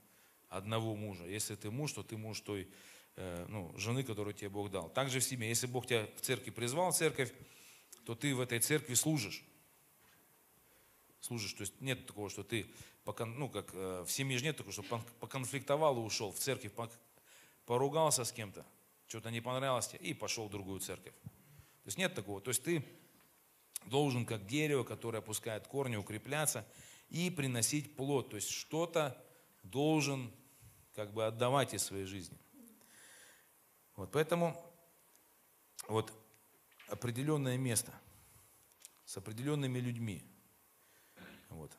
одного 0.48 0.94
мужа. 0.94 1.24
Если 1.24 1.56
ты 1.56 1.70
муж, 1.70 1.92
то 1.92 2.02
ты 2.02 2.16
муж 2.16 2.40
той 2.40 2.68
э, 3.16 3.46
ну, 3.48 3.76
жены, 3.76 4.04
которую 4.04 4.34
тебе 4.34 4.48
Бог 4.48 4.70
дал. 4.70 4.88
Также 4.88 5.20
в 5.20 5.24
семье. 5.24 5.48
Если 5.48 5.66
Бог 5.66 5.86
тебя 5.86 6.08
в 6.16 6.20
церкви 6.20 6.50
призвал, 6.50 6.92
церковь, 6.92 7.32
то 8.04 8.14
ты 8.14 8.34
в 8.34 8.40
этой 8.40 8.60
церкви 8.60 8.94
служишь. 8.94 9.44
Служишь. 11.20 11.54
То 11.54 11.62
есть 11.62 11.80
нет 11.80 12.06
такого, 12.06 12.28
что 12.30 12.42
ты, 12.42 12.66
ну 13.18 13.48
как 13.48 13.70
э, 13.72 14.04
в 14.06 14.10
семье 14.10 14.38
же 14.38 14.44
нет 14.44 14.56
такого, 14.56 14.72
что 14.72 14.82
поконфликтовал 15.20 15.96
и 15.96 16.00
ушел. 16.00 16.32
В 16.32 16.38
церковь 16.38 16.72
поругался 17.66 18.24
с 18.24 18.32
кем-то, 18.32 18.64
что-то 19.06 19.30
не 19.30 19.40
понравилось 19.40 19.88
тебе, 19.88 20.00
и 20.00 20.14
пошел 20.14 20.48
в 20.48 20.50
другую 20.50 20.80
церковь. 20.80 21.14
То 21.22 21.88
есть 21.88 21.98
нет 21.98 22.14
такого. 22.14 22.40
То 22.40 22.50
есть 22.50 22.62
ты 22.62 22.84
должен, 23.86 24.26
как 24.26 24.46
дерево, 24.46 24.84
которое 24.84 25.18
опускает 25.18 25.66
корни, 25.66 25.96
укрепляться 25.96 26.66
и 27.10 27.30
приносить 27.30 27.96
плод. 27.96 28.30
То 28.30 28.36
есть 28.36 28.50
что-то 28.50 29.20
должен 29.62 30.32
как 30.94 31.12
бы 31.12 31.26
отдавать 31.26 31.74
из 31.74 31.82
своей 31.82 32.04
жизни. 32.04 32.38
Вот 33.96 34.10
поэтому 34.12 34.60
вот 35.88 36.12
определенное 36.88 37.56
место 37.56 37.92
с 39.04 39.16
определенными 39.16 39.78
людьми. 39.78 40.22
Вот. 41.48 41.76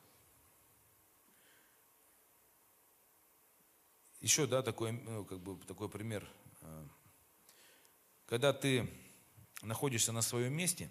Еще, 4.20 4.46
да, 4.46 4.62
такой, 4.62 4.92
ну, 4.92 5.24
как 5.24 5.38
бы, 5.40 5.56
такой 5.66 5.88
пример. 5.88 6.26
Э, 6.62 6.86
когда 8.26 8.52
ты 8.52 8.90
находишься 9.62 10.12
на 10.12 10.22
своем 10.22 10.52
месте, 10.52 10.90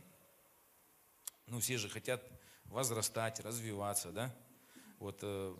ну, 1.48 1.60
все 1.60 1.78
же 1.78 1.90
хотят 1.90 2.24
возрастать, 2.66 3.40
развиваться, 3.40 4.12
да? 4.12 4.34
Вот 5.00 5.20
э, 5.22 5.56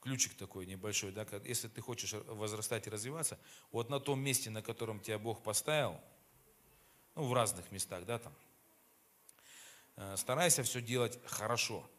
ключик 0.00 0.34
такой 0.34 0.66
небольшой, 0.66 1.12
да, 1.12 1.26
если 1.44 1.68
ты 1.68 1.80
хочешь 1.80 2.12
возрастать 2.12 2.86
и 2.86 2.90
развиваться, 2.90 3.38
вот 3.70 3.90
на 3.90 4.00
том 4.00 4.20
месте, 4.20 4.50
на 4.50 4.62
котором 4.62 5.00
тебя 5.00 5.18
Бог 5.18 5.42
поставил, 5.42 6.00
ну, 7.14 7.24
в 7.24 7.32
разных 7.32 7.70
местах, 7.70 8.04
да, 8.04 8.18
там, 8.18 8.34
э, 9.96 10.16
старайся 10.16 10.62
все 10.62 10.80
делать 10.80 11.18
хорошо– 11.24 11.88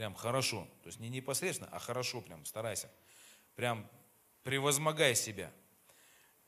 Прям 0.00 0.14
хорошо. 0.14 0.66
То 0.82 0.86
есть 0.86 0.98
не 0.98 1.10
непосредственно, 1.10 1.68
а 1.70 1.78
хорошо 1.78 2.22
прям 2.22 2.46
старайся. 2.46 2.90
Прям 3.54 3.86
превозмогай 4.44 5.14
себя. 5.14 5.52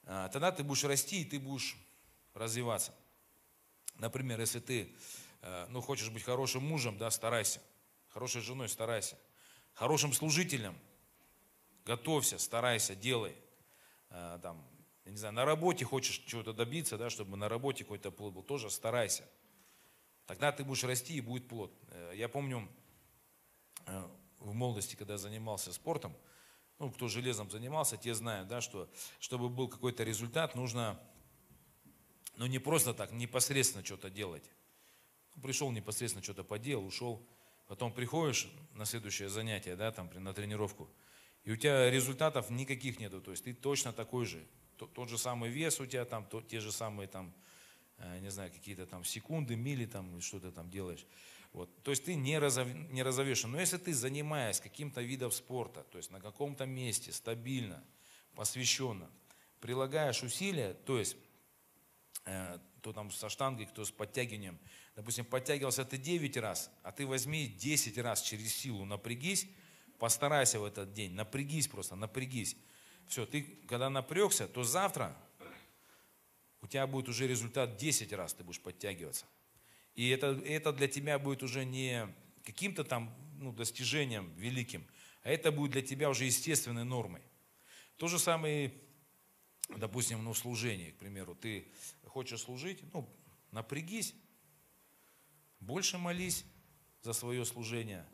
А, 0.04 0.30
тогда 0.30 0.52
ты 0.52 0.64
будешь 0.64 0.84
расти, 0.84 1.20
и 1.20 1.24
ты 1.26 1.38
будешь 1.38 1.76
развиваться. 2.32 2.94
Например, 4.02 4.40
если 4.40 4.58
ты 4.58 4.92
э, 5.42 5.66
ну, 5.70 5.80
хочешь 5.80 6.10
быть 6.10 6.24
хорошим 6.24 6.64
мужем, 6.64 6.98
да, 6.98 7.08
старайся. 7.12 7.62
Хорошей 8.08 8.42
женой 8.42 8.68
старайся. 8.68 9.16
Хорошим 9.74 10.12
служителем 10.12 10.76
готовься, 11.84 12.40
старайся, 12.40 12.96
делай. 12.96 13.36
А, 14.10 14.40
там, 14.40 14.60
я 15.04 15.12
не 15.12 15.16
знаю, 15.16 15.34
на 15.34 15.44
работе 15.44 15.84
хочешь 15.84 16.18
чего-то 16.26 16.52
добиться, 16.52 16.98
да, 16.98 17.10
чтобы 17.10 17.36
на 17.36 17.48
работе 17.48 17.84
какой-то 17.84 18.10
плод 18.10 18.34
был, 18.34 18.42
тоже 18.42 18.70
старайся. 18.70 19.22
Тогда 20.26 20.50
ты 20.50 20.64
будешь 20.64 20.82
расти 20.82 21.14
и 21.14 21.20
будет 21.20 21.46
плод. 21.46 21.72
Э, 21.92 22.12
я 22.16 22.28
помню 22.28 22.68
э, 23.86 24.08
в 24.40 24.52
молодости, 24.52 24.96
когда 24.96 25.16
занимался 25.16 25.72
спортом, 25.72 26.12
ну, 26.80 26.90
кто 26.90 27.06
железом 27.06 27.48
занимался, 27.52 27.96
те 27.96 28.14
знают, 28.14 28.48
да, 28.48 28.60
что 28.60 28.90
чтобы 29.20 29.48
был 29.48 29.68
какой-то 29.68 30.02
результат, 30.02 30.56
нужно, 30.56 31.00
ну, 32.36 32.46
не 32.46 32.58
просто 32.58 32.94
так, 32.94 33.12
непосредственно 33.12 33.84
что-то 33.84 34.10
делать. 34.10 34.44
Пришел 35.42 35.70
непосредственно 35.70 36.22
что-то 36.22 36.44
поделал, 36.44 36.86
ушел. 36.86 37.26
Потом 37.68 37.92
приходишь 37.92 38.48
на 38.74 38.84
следующее 38.84 39.28
занятие, 39.28 39.76
да, 39.76 39.92
там, 39.92 40.10
на 40.14 40.34
тренировку, 40.34 40.90
и 41.44 41.52
у 41.52 41.56
тебя 41.56 41.90
результатов 41.90 42.50
никаких 42.50 42.98
нету. 43.00 43.20
То 43.20 43.30
есть 43.30 43.44
ты 43.44 43.54
точно 43.54 43.92
такой 43.92 44.26
же. 44.26 44.44
Тот, 44.76 45.08
же 45.08 45.16
самый 45.16 45.50
вес 45.50 45.80
у 45.80 45.86
тебя 45.86 46.04
там, 46.04 46.26
те 46.48 46.60
же 46.60 46.72
самые 46.72 47.06
там, 47.06 47.32
э, 47.98 48.18
не 48.20 48.30
знаю, 48.30 48.50
какие-то 48.50 48.86
там 48.86 49.04
секунды, 49.04 49.54
мили 49.54 49.86
там, 49.86 50.20
что 50.20 50.40
ты 50.40 50.50
там 50.50 50.70
делаешь. 50.70 51.06
Вот. 51.52 51.70
То 51.82 51.90
есть 51.90 52.04
ты 52.04 52.14
не, 52.14 52.38
разов, 52.38 52.66
не 52.90 53.02
разовешен. 53.02 53.52
Но 53.52 53.60
если 53.60 53.76
ты 53.76 53.94
занимаясь 53.94 54.60
каким-то 54.60 55.00
видом 55.02 55.30
спорта, 55.30 55.84
то 55.84 55.98
есть 55.98 56.10
на 56.10 56.20
каком-то 56.20 56.66
месте, 56.66 57.12
стабильно, 57.12 57.84
посвященно, 58.34 59.08
прилагаешь 59.60 60.22
усилия, 60.22 60.74
то 60.74 60.98
есть 60.98 61.16
кто 62.24 62.92
там 62.92 63.10
со 63.10 63.28
штангой, 63.28 63.66
кто 63.66 63.84
с 63.84 63.90
подтягиванием, 63.90 64.58
допустим, 64.96 65.24
подтягивался 65.24 65.84
ты 65.84 65.98
9 65.98 66.36
раз, 66.36 66.70
а 66.82 66.92
ты 66.92 67.06
возьми 67.06 67.46
10 67.46 67.98
раз 67.98 68.22
через 68.22 68.54
силу, 68.54 68.84
напрягись, 68.84 69.48
постарайся 69.98 70.58
в 70.58 70.64
этот 70.64 70.92
день, 70.92 71.14
напрягись 71.14 71.68
просто, 71.68 71.96
напрягись. 71.96 72.56
Все, 73.06 73.26
ты 73.26 73.42
когда 73.68 73.90
напрягся, 73.90 74.48
то 74.48 74.64
завтра 74.64 75.16
у 76.60 76.66
тебя 76.66 76.86
будет 76.86 77.08
уже 77.08 77.26
результат 77.26 77.76
10 77.76 78.12
раз, 78.12 78.34
ты 78.34 78.44
будешь 78.44 78.60
подтягиваться. 78.60 79.26
И 79.94 80.08
это, 80.08 80.40
это 80.44 80.72
для 80.72 80.88
тебя 80.88 81.18
будет 81.18 81.42
уже 81.42 81.64
не 81.64 82.08
каким-то 82.44 82.84
там 82.84 83.14
ну, 83.38 83.52
достижением 83.52 84.32
великим, 84.36 84.86
а 85.22 85.30
это 85.30 85.52
будет 85.52 85.72
для 85.72 85.82
тебя 85.82 86.08
уже 86.08 86.24
естественной 86.24 86.84
нормой. 86.84 87.22
То 87.96 88.08
же 88.08 88.18
самое, 88.18 88.72
допустим, 89.68 90.22
ну, 90.22 90.32
в 90.32 90.38
служении, 90.38 90.90
к 90.90 90.98
примеру. 90.98 91.34
Ты 91.34 91.66
хочешь 92.06 92.40
служить, 92.40 92.82
ну, 92.92 93.08
напрягись, 93.50 94.14
больше 95.60 95.98
молись 95.98 96.44
за 97.02 97.12
свое 97.12 97.44
служение. 97.44 98.06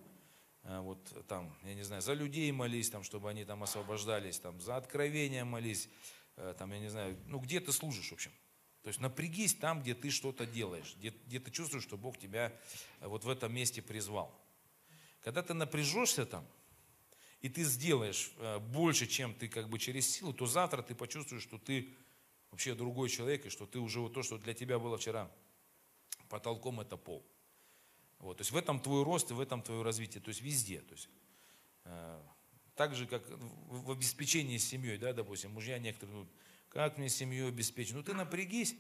А, 0.62 0.80
вот 0.82 1.26
там, 1.26 1.56
я 1.64 1.74
не 1.74 1.82
знаю, 1.82 2.02
за 2.02 2.12
людей 2.12 2.50
молись, 2.52 2.90
там, 2.90 3.02
чтобы 3.02 3.30
они 3.30 3.44
там 3.44 3.62
освобождались, 3.62 4.38
там, 4.38 4.60
за 4.60 4.76
откровение 4.76 5.44
молись, 5.44 5.88
э, 6.36 6.54
там, 6.58 6.72
я 6.72 6.78
не 6.78 6.88
знаю, 6.88 7.18
ну, 7.26 7.38
где 7.38 7.60
ты 7.60 7.72
служишь, 7.72 8.10
в 8.10 8.14
общем. 8.14 8.32
То 8.82 8.88
есть 8.88 9.00
напрягись 9.00 9.54
там, 9.54 9.80
где 9.80 9.94
ты 9.94 10.10
что-то 10.10 10.46
делаешь, 10.46 10.94
где, 10.98 11.10
где 11.10 11.40
ты 11.40 11.50
чувствуешь, 11.50 11.84
что 11.84 11.96
Бог 11.96 12.18
тебя 12.18 12.52
э, 13.00 13.06
вот 13.06 13.24
в 13.24 13.28
этом 13.28 13.52
месте 13.54 13.82
призвал. 13.82 14.34
Когда 15.20 15.42
ты 15.42 15.54
напряжешься 15.54 16.26
там, 16.26 16.46
и 17.40 17.48
ты 17.48 17.62
сделаешь 17.64 18.32
э, 18.36 18.58
больше, 18.58 19.06
чем 19.06 19.34
ты 19.34 19.48
как 19.48 19.68
бы 19.68 19.78
через 19.78 20.10
силу, 20.10 20.32
то 20.32 20.46
завтра 20.46 20.82
ты 20.82 20.94
почувствуешь, 20.94 21.42
что 21.42 21.58
ты 21.58 21.94
вообще 22.50 22.74
другой 22.74 23.08
человек, 23.08 23.46
и 23.46 23.50
что 23.50 23.66
ты 23.66 23.78
уже 23.78 24.00
вот 24.00 24.12
то, 24.14 24.22
что 24.22 24.38
для 24.38 24.54
тебя 24.54 24.78
было 24.78 24.98
вчера 24.98 25.30
потолком, 26.28 26.80
это 26.80 26.96
пол. 26.96 27.24
Вот, 28.18 28.38
то 28.38 28.40
есть 28.40 28.50
в 28.50 28.56
этом 28.56 28.80
твой 28.80 29.04
рост 29.04 29.30
и 29.30 29.34
в 29.34 29.40
этом 29.40 29.62
твое 29.62 29.82
развитие, 29.82 30.20
то 30.20 30.28
есть 30.28 30.40
везде. 30.40 30.80
То 30.80 30.94
есть, 30.94 31.08
э, 31.84 32.20
так 32.74 32.94
же, 32.94 33.06
как 33.06 33.22
в, 33.28 33.92
обеспечении 33.92 34.58
семьей, 34.58 34.98
да, 34.98 35.12
допустим, 35.12 35.52
мужья 35.52 35.78
некоторые, 35.78 36.18
ну, 36.18 36.28
как 36.68 36.98
мне 36.98 37.08
семью 37.08 37.48
обеспечить? 37.48 37.94
Ну 37.94 38.02
ты 38.02 38.14
напрягись, 38.14 38.74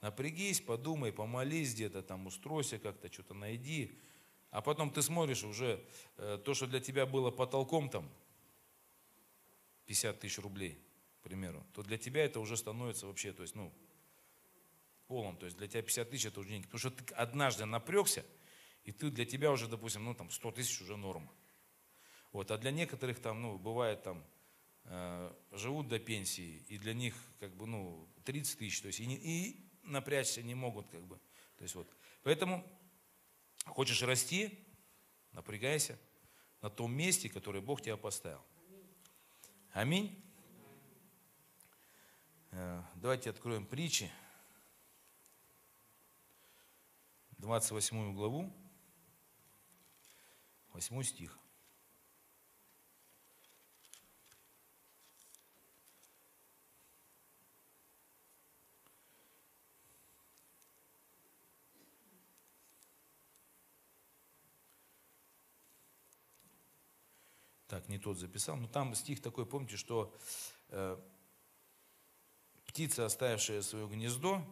напрягись, 0.00 0.60
подумай, 0.60 1.12
помолись 1.12 1.74
где-то 1.74 2.02
там, 2.02 2.26
устройся 2.26 2.78
как-то, 2.78 3.12
что-то 3.12 3.34
найди. 3.34 3.98
А 4.50 4.62
потом 4.62 4.90
ты 4.90 5.02
смотришь 5.02 5.44
уже 5.44 5.84
э, 6.16 6.38
то, 6.44 6.54
что 6.54 6.66
для 6.66 6.80
тебя 6.80 7.06
было 7.06 7.30
потолком 7.30 7.90
там, 7.90 8.10
50 9.86 10.20
тысяч 10.20 10.38
рублей, 10.38 10.78
к 11.20 11.22
примеру, 11.22 11.66
то 11.74 11.82
для 11.82 11.98
тебя 11.98 12.24
это 12.24 12.40
уже 12.40 12.56
становится 12.56 13.06
вообще, 13.06 13.32
то 13.32 13.42
есть, 13.42 13.54
ну, 13.54 13.72
полом. 15.06 15.36
То 15.36 15.46
есть 15.46 15.56
для 15.56 15.68
тебя 15.68 15.82
50 15.82 16.10
тысяч 16.10 16.26
это 16.26 16.40
уже 16.40 16.48
деньги. 16.50 16.66
Потому 16.66 16.78
что 16.78 16.90
ты 16.90 17.14
однажды 17.14 17.64
напрягся, 17.64 18.24
и 18.84 18.92
ты 18.92 19.10
для 19.10 19.24
тебя 19.24 19.50
уже, 19.50 19.68
допустим, 19.68 20.04
ну 20.04 20.14
там 20.14 20.30
100 20.30 20.52
тысяч 20.52 20.80
уже 20.80 20.96
норма. 20.96 21.32
Вот, 22.32 22.50
а 22.50 22.58
для 22.58 22.70
некоторых 22.70 23.20
там, 23.20 23.42
ну, 23.42 23.58
бывает 23.58 24.02
там 24.02 24.24
Э, 24.90 25.30
живут 25.52 25.88
до 25.88 25.98
пенсии, 25.98 26.64
и 26.68 26.78
для 26.78 26.94
них 26.94 27.14
как 27.40 27.54
бы, 27.54 27.66
ну, 27.66 28.08
30 28.24 28.58
тысяч, 28.58 28.80
то 28.80 28.86
есть 28.86 29.00
и, 29.00 29.04
и 29.04 29.70
напрячься 29.82 30.42
не 30.42 30.54
могут, 30.54 30.88
как 30.88 31.02
бы. 31.06 31.16
То 31.58 31.62
есть 31.62 31.74
вот. 31.74 31.94
Поэтому 32.22 32.64
хочешь 33.68 34.02
расти, 34.02 34.58
напрягайся 35.32 35.98
на 36.60 36.70
том 36.70 36.92
месте, 36.92 37.28
которое 37.28 37.60
Бог 37.60 37.80
тебя 37.80 37.96
поставил. 37.96 38.42
Аминь. 39.72 40.22
Э, 42.50 42.82
давайте 42.96 43.30
откроем 43.30 43.66
притчи. 43.66 44.10
28 47.38 48.14
главу, 48.14 48.52
8 50.72 51.02
стих. 51.04 51.38
Так, 67.68 67.86
не 67.88 67.98
тот 67.98 68.18
записал. 68.18 68.56
Но 68.56 68.66
там 68.66 68.94
стих 68.94 69.20
такой, 69.20 69.44
помните, 69.44 69.76
что 69.76 70.16
э, 70.70 70.98
птица, 72.66 73.04
оставившая 73.04 73.60
свое 73.60 73.86
гнездо, 73.86 74.42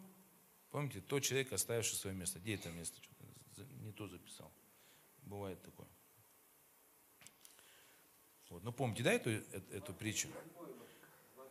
помните, 0.71 1.01
тот 1.01 1.23
человек, 1.23 1.53
оставивший 1.53 1.97
свое 1.97 2.15
место. 2.15 2.39
Где 2.39 2.55
это 2.55 2.71
место? 2.71 3.01
Не 3.81 3.93
то 3.93 4.07
записал. 4.07 4.53
Бывает 5.23 5.61
такое. 5.63 5.89
Вот. 8.51 8.63
Ну, 8.63 8.73
помните, 8.73 9.03
да, 9.03 9.13
эту, 9.13 9.31
эту, 9.31 9.75
эту 9.75 9.95
притчу? 9.95 10.29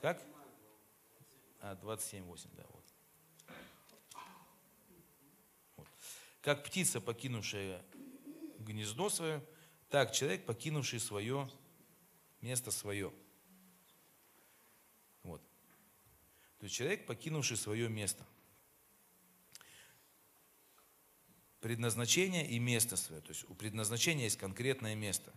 Как? 0.02 0.24
А, 1.62 1.76
27.8, 1.76 2.48
да, 2.56 2.64
вот. 2.70 2.86
вот. 5.78 5.88
Как 6.42 6.64
птица, 6.64 7.02
покинувшая 7.02 7.84
гнездо 8.60 9.10
свое, 9.10 9.44
так 9.90 10.12
человек, 10.12 10.46
покинувший 10.46 11.00
свое 11.00 11.50
место 12.42 12.72
свое. 12.72 13.12
Вот. 15.24 15.42
То 16.60 16.66
есть 16.66 16.76
человек, 16.76 17.06
покинувший 17.06 17.58
свое 17.58 17.90
место. 17.90 18.26
Предназначение 21.60 22.48
и 22.48 22.60
место 22.60 22.96
свое. 22.96 23.22
То 23.22 23.30
есть 23.30 23.50
у 23.50 23.56
предназначения 23.56 24.26
есть 24.26 24.38
конкретное 24.38 24.94
место. 24.94 25.34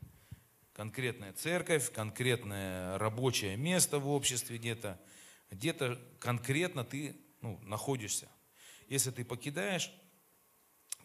Конкретная 0.75 1.33
церковь, 1.33 1.91
конкретное 1.91 2.99
рабочее 2.99 3.57
место 3.57 3.99
в 3.99 4.09
обществе 4.09 4.59
где-то. 4.59 5.01
Где-то 5.51 5.99
конкретно 6.21 6.85
ты 6.85 7.17
ну, 7.41 7.59
находишься. 7.63 8.29
Если 8.89 9.11
ты 9.11 9.25
покидаешь, 9.25 9.91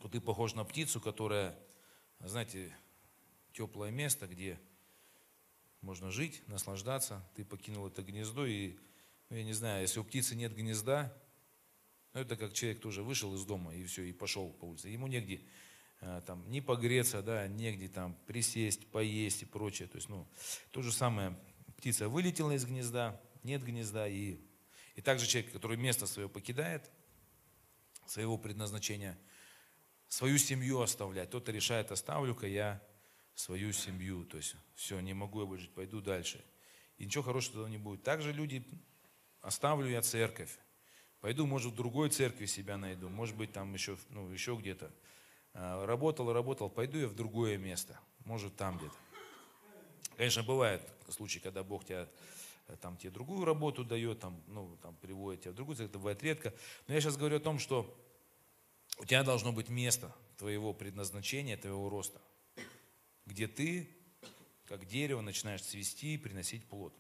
то 0.02 0.10
ты 0.10 0.20
похож 0.20 0.54
на 0.54 0.66
птицу, 0.66 1.00
которая, 1.00 1.58
знаете, 2.20 2.76
теплое 3.54 3.92
место, 3.92 4.28
где 4.28 4.60
можно 5.82 6.12
жить, 6.12 6.42
наслаждаться. 6.48 7.24
Ты 7.36 7.46
покинул 7.46 7.88
это 7.88 8.02
гнездо, 8.02 8.46
и, 8.46 8.78
ну, 9.30 9.38
я 9.38 9.44
не 9.44 9.54
знаю, 9.54 9.82
если 9.82 10.00
у 10.00 10.04
птицы 10.04 10.36
нет 10.36 10.56
гнезда, 10.56 11.14
ну, 12.14 12.22
это 12.22 12.36
как 12.36 12.54
человек 12.54 12.82
тоже 12.82 13.04
вышел 13.04 13.34
из 13.36 13.46
дома 13.46 13.74
и 13.74 13.84
все, 13.84 14.04
и 14.04 14.12
пошел 14.12 14.50
по 14.52 14.66
улице. 14.66 14.90
Ему 14.90 15.08
негде 15.08 15.42
а, 16.02 16.22
там 16.22 16.50
не 16.50 16.62
погреться, 16.62 17.22
да, 17.22 17.48
негде 17.48 17.88
там 17.88 18.16
присесть, 18.28 18.88
поесть 18.88 19.44
и 19.44 19.46
прочее. 19.46 19.88
То 19.88 19.98
есть, 19.98 20.10
ну, 20.10 20.28
то 20.72 20.82
же 20.82 20.92
самое, 20.92 21.38
птица 21.78 22.10
вылетела 22.10 22.52
из 22.52 22.66
гнезда, 22.66 23.20
нет 23.44 23.64
гнезда, 23.64 24.08
и, 24.08 24.38
и 24.96 25.02
также 25.02 25.28
человек, 25.28 25.52
который 25.52 25.78
место 25.78 26.06
свое 26.06 26.30
покидает, 26.30 26.90
своего 28.06 28.38
предназначения, 28.38 29.18
свою 30.08 30.38
семью 30.38 30.82
оставлять. 30.82 31.30
Кто-то 31.30 31.52
решает, 31.52 31.92
оставлю-ка 31.92 32.48
я 32.48 32.82
свою 33.36 33.74
семью. 33.74 34.26
То 34.26 34.38
есть, 34.38 34.56
все, 34.76 35.00
не 35.00 35.14
могу 35.14 35.42
я 35.42 35.46
больше 35.46 35.66
жить, 35.66 35.74
пойду 35.74 36.02
дальше. 36.02 36.44
И 36.98 37.06
ничего 37.06 37.24
хорошего 37.24 37.56
тогда 37.56 37.70
не 37.70 37.78
будет. 37.78 38.04
Также 38.04 38.32
люди, 38.32 38.66
оставлю 39.42 39.90
я 39.90 40.02
церковь. 40.02 40.58
Пойду, 41.22 41.46
может, 41.46 41.74
в 41.74 41.76
другой 41.76 42.10
церкви 42.10 42.46
себя 42.46 42.78
найду. 42.78 43.10
Может 43.10 43.36
быть, 43.36 43.52
там 43.54 43.74
еще, 43.74 43.98
ну, 44.10 44.30
еще 44.30 44.56
где-то. 44.56 44.92
А, 45.54 45.86
работал, 45.86 46.32
работал, 46.34 46.70
пойду 46.70 46.98
я 46.98 47.08
в 47.08 47.16
другое 47.16 47.58
место. 47.58 48.00
Может, 48.26 48.56
там 48.56 48.78
где-то. 48.78 48.96
Конечно, 50.18 50.44
бывает 50.44 50.82
случаи, 51.10 51.40
когда 51.40 51.64
Бог 51.64 51.86
тебя 51.86 52.08
э, 52.68 52.76
там 52.78 52.98
тебе 52.98 53.12
другую 53.12 53.46
работу 53.46 53.84
дает, 53.84 54.20
там, 54.20 54.42
ну, 54.48 54.78
там, 54.82 54.96
приводит 54.98 55.42
тебя 55.42 55.52
в 55.52 55.56
другую, 55.56 55.78
это 55.78 55.98
бывает 55.98 56.22
редко. 56.24 56.54
Но 56.88 56.94
я 56.94 57.02
сейчас 57.02 57.18
говорю 57.18 57.38
о 57.38 57.40
том, 57.40 57.60
что 57.60 57.98
у 59.00 59.06
тебя 59.06 59.24
должно 59.24 59.52
быть 59.52 59.70
место 59.70 60.14
твоего 60.38 60.74
предназначения, 60.74 61.58
твоего 61.58 61.90
роста, 61.90 62.22
где 63.26 63.48
ты, 63.48 63.90
как 64.66 64.86
дерево, 64.86 65.22
начинаешь 65.22 65.62
цвести 65.62 66.16
и 66.16 66.18
приносить 66.18 66.66
плод. 66.66 66.94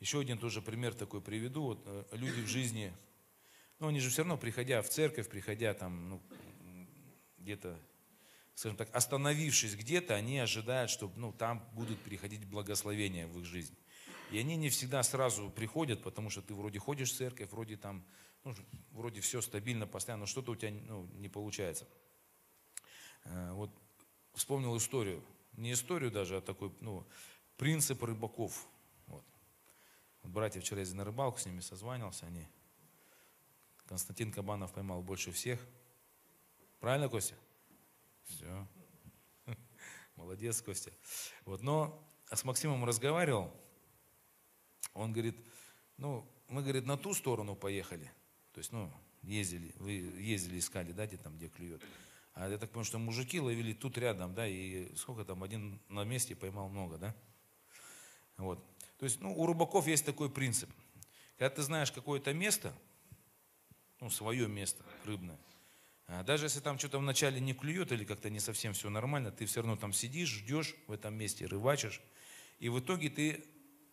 Еще 0.00 0.20
один 0.20 0.38
тоже 0.38 0.62
пример 0.62 0.94
такой 0.94 1.20
приведу. 1.20 1.62
Вот 1.62 1.82
э, 1.86 2.04
люди 2.12 2.40
в 2.40 2.46
жизни, 2.46 2.92
ну 3.80 3.88
они 3.88 4.00
же 4.00 4.10
все 4.10 4.22
равно, 4.22 4.36
приходя 4.36 4.80
в 4.82 4.88
церковь, 4.88 5.28
приходя 5.28 5.74
там, 5.74 6.08
ну, 6.08 6.22
где-то, 7.38 7.80
скажем 8.54 8.76
так, 8.76 8.94
остановившись 8.94 9.74
где-то, 9.74 10.14
они 10.14 10.38
ожидают, 10.38 10.90
что 10.90 11.12
ну, 11.16 11.32
там 11.32 11.68
будут 11.72 11.98
переходить 12.00 12.44
благословения 12.44 13.26
в 13.26 13.40
их 13.40 13.44
жизнь. 13.44 13.76
И 14.30 14.38
они 14.38 14.56
не 14.56 14.68
всегда 14.68 15.02
сразу 15.02 15.50
приходят, 15.50 16.02
потому 16.02 16.30
что 16.30 16.42
ты 16.42 16.54
вроде 16.54 16.78
ходишь 16.78 17.10
в 17.10 17.16
церковь, 17.16 17.50
вроде 17.50 17.76
там, 17.76 18.04
ну, 18.44 18.54
вроде 18.92 19.20
все 19.20 19.40
стабильно, 19.40 19.86
постоянно, 19.86 20.22
но 20.22 20.26
что-то 20.26 20.52
у 20.52 20.56
тебя 20.56 20.70
ну, 20.70 21.06
не 21.14 21.28
получается. 21.28 21.88
Э, 23.24 23.52
вот 23.52 23.70
вспомнил 24.38 24.76
историю, 24.76 25.22
не 25.52 25.72
историю 25.72 26.10
даже, 26.10 26.38
а 26.38 26.40
такой, 26.40 26.72
ну, 26.80 27.06
принцип 27.56 28.02
рыбаков. 28.02 28.66
Вот. 29.06 29.24
Братья 30.22 30.60
вчера 30.60 30.80
ездили 30.80 30.98
на 30.98 31.04
рыбалку, 31.04 31.38
с 31.38 31.46
ними 31.46 31.60
созванивался, 31.60 32.26
они, 32.26 32.46
Константин 33.86 34.30
Кабанов 34.30 34.72
поймал 34.72 35.02
больше 35.02 35.32
всех. 35.32 35.60
Правильно, 36.78 37.08
Костя? 37.08 37.34
Все. 38.24 38.68
Молодец, 40.16 40.62
Костя. 40.62 40.92
Вот, 41.44 41.62
но 41.62 42.06
с 42.30 42.44
Максимом 42.44 42.84
разговаривал, 42.84 43.50
он 44.92 45.12
говорит, 45.12 45.36
ну, 45.96 46.26
мы, 46.48 46.62
говорит, 46.62 46.86
на 46.86 46.96
ту 46.96 47.14
сторону 47.14 47.56
поехали. 47.56 48.12
То 48.52 48.58
есть, 48.58 48.72
ну, 48.72 48.92
ездили, 49.22 49.72
вы 49.76 49.92
ездили, 49.92 50.58
искали, 50.58 50.92
да, 50.92 51.06
где 51.06 51.16
там, 51.16 51.36
где 51.36 51.48
клюет. 51.48 51.82
А 52.38 52.48
я 52.48 52.56
так 52.56 52.70
понимаю, 52.70 52.84
что 52.84 53.00
мужики 53.00 53.40
ловили 53.40 53.72
тут 53.72 53.98
рядом, 53.98 54.32
да, 54.32 54.46
и 54.46 54.94
сколько 54.94 55.24
там, 55.24 55.42
один 55.42 55.80
на 55.88 56.04
месте 56.04 56.36
поймал 56.36 56.68
много, 56.68 56.96
да. 56.96 57.12
Вот. 58.36 58.64
То 58.96 59.06
есть, 59.06 59.20
ну, 59.20 59.36
у 59.36 59.44
рыбаков 59.44 59.88
есть 59.88 60.06
такой 60.06 60.30
принцип. 60.30 60.70
Когда 61.36 61.50
ты 61.50 61.62
знаешь 61.62 61.90
какое-то 61.90 62.32
место, 62.32 62.72
ну, 63.98 64.08
свое 64.08 64.46
место 64.46 64.84
рыбное, 65.04 65.36
а 66.06 66.22
даже 66.22 66.46
если 66.46 66.60
там 66.60 66.78
что-то 66.78 67.00
вначале 67.00 67.40
не 67.40 67.54
клюет 67.54 67.90
или 67.90 68.04
как-то 68.04 68.30
не 68.30 68.38
совсем 68.38 68.72
все 68.72 68.88
нормально, 68.88 69.32
ты 69.32 69.44
все 69.44 69.62
равно 69.62 69.74
там 69.74 69.92
сидишь, 69.92 70.28
ждешь 70.28 70.76
в 70.86 70.92
этом 70.92 71.14
месте, 71.14 71.44
рыбачишь, 71.44 72.00
и 72.60 72.68
в 72.68 72.78
итоге 72.78 73.10
ты 73.10 73.44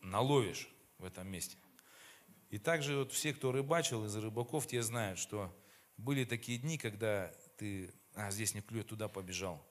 наловишь 0.01 0.69
в 0.99 1.05
этом 1.05 1.27
месте. 1.27 1.57
И 2.51 2.59
также 2.59 2.95
вот 2.97 3.11
все, 3.11 3.33
кто 3.33 3.51
рыбачил 3.51 4.05
из 4.05 4.15
рыбаков, 4.15 4.67
те 4.67 4.83
знают, 4.83 5.17
что 5.17 5.51
были 5.97 6.25
такие 6.25 6.59
дни, 6.59 6.77
когда 6.77 7.33
ты, 7.57 7.91
а 8.15 8.31
здесь 8.31 8.53
не 8.53 8.61
клюет, 8.61 8.87
туда 8.87 9.07
побежал. 9.07 9.65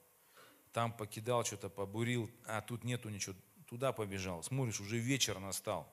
Там 0.73 0.93
покидал 0.93 1.45
что-то, 1.45 1.69
побурил, 1.69 2.31
а 2.47 2.61
тут 2.61 2.85
нету 2.85 3.09
ничего, 3.09 3.37
туда 3.67 3.93
побежал. 3.93 4.43
Смотришь, 4.43 4.81
уже 4.81 4.99
вечер 4.99 5.39
настал. 5.39 5.93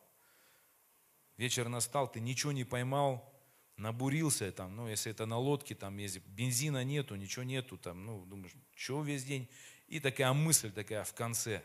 Вечер 1.38 1.70
настал, 1.70 2.12
ты 2.12 2.20
ничего 2.20 2.52
не 2.52 2.64
поймал, 2.64 3.34
набурился 3.78 4.52
там, 4.52 4.76
ну, 4.76 4.88
если 4.88 5.12
это 5.12 5.26
на 5.26 5.38
лодке, 5.38 5.76
там, 5.76 5.98
если 5.98 6.20
бензина 6.20 6.84
нету, 6.84 7.16
ничего 7.16 7.44
нету, 7.44 7.78
там, 7.78 8.06
ну, 8.06 8.26
думаешь, 8.26 8.54
что 8.76 9.02
весь 9.02 9.24
день? 9.24 9.50
И 9.88 10.00
такая 10.00 10.34
мысль 10.34 10.72
такая 10.72 11.04
в 11.04 11.14
конце. 11.14 11.64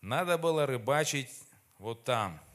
Надо 0.00 0.38
было 0.38 0.66
рыбачить 0.66 1.30
вот 1.78 2.04
там– 2.04 2.40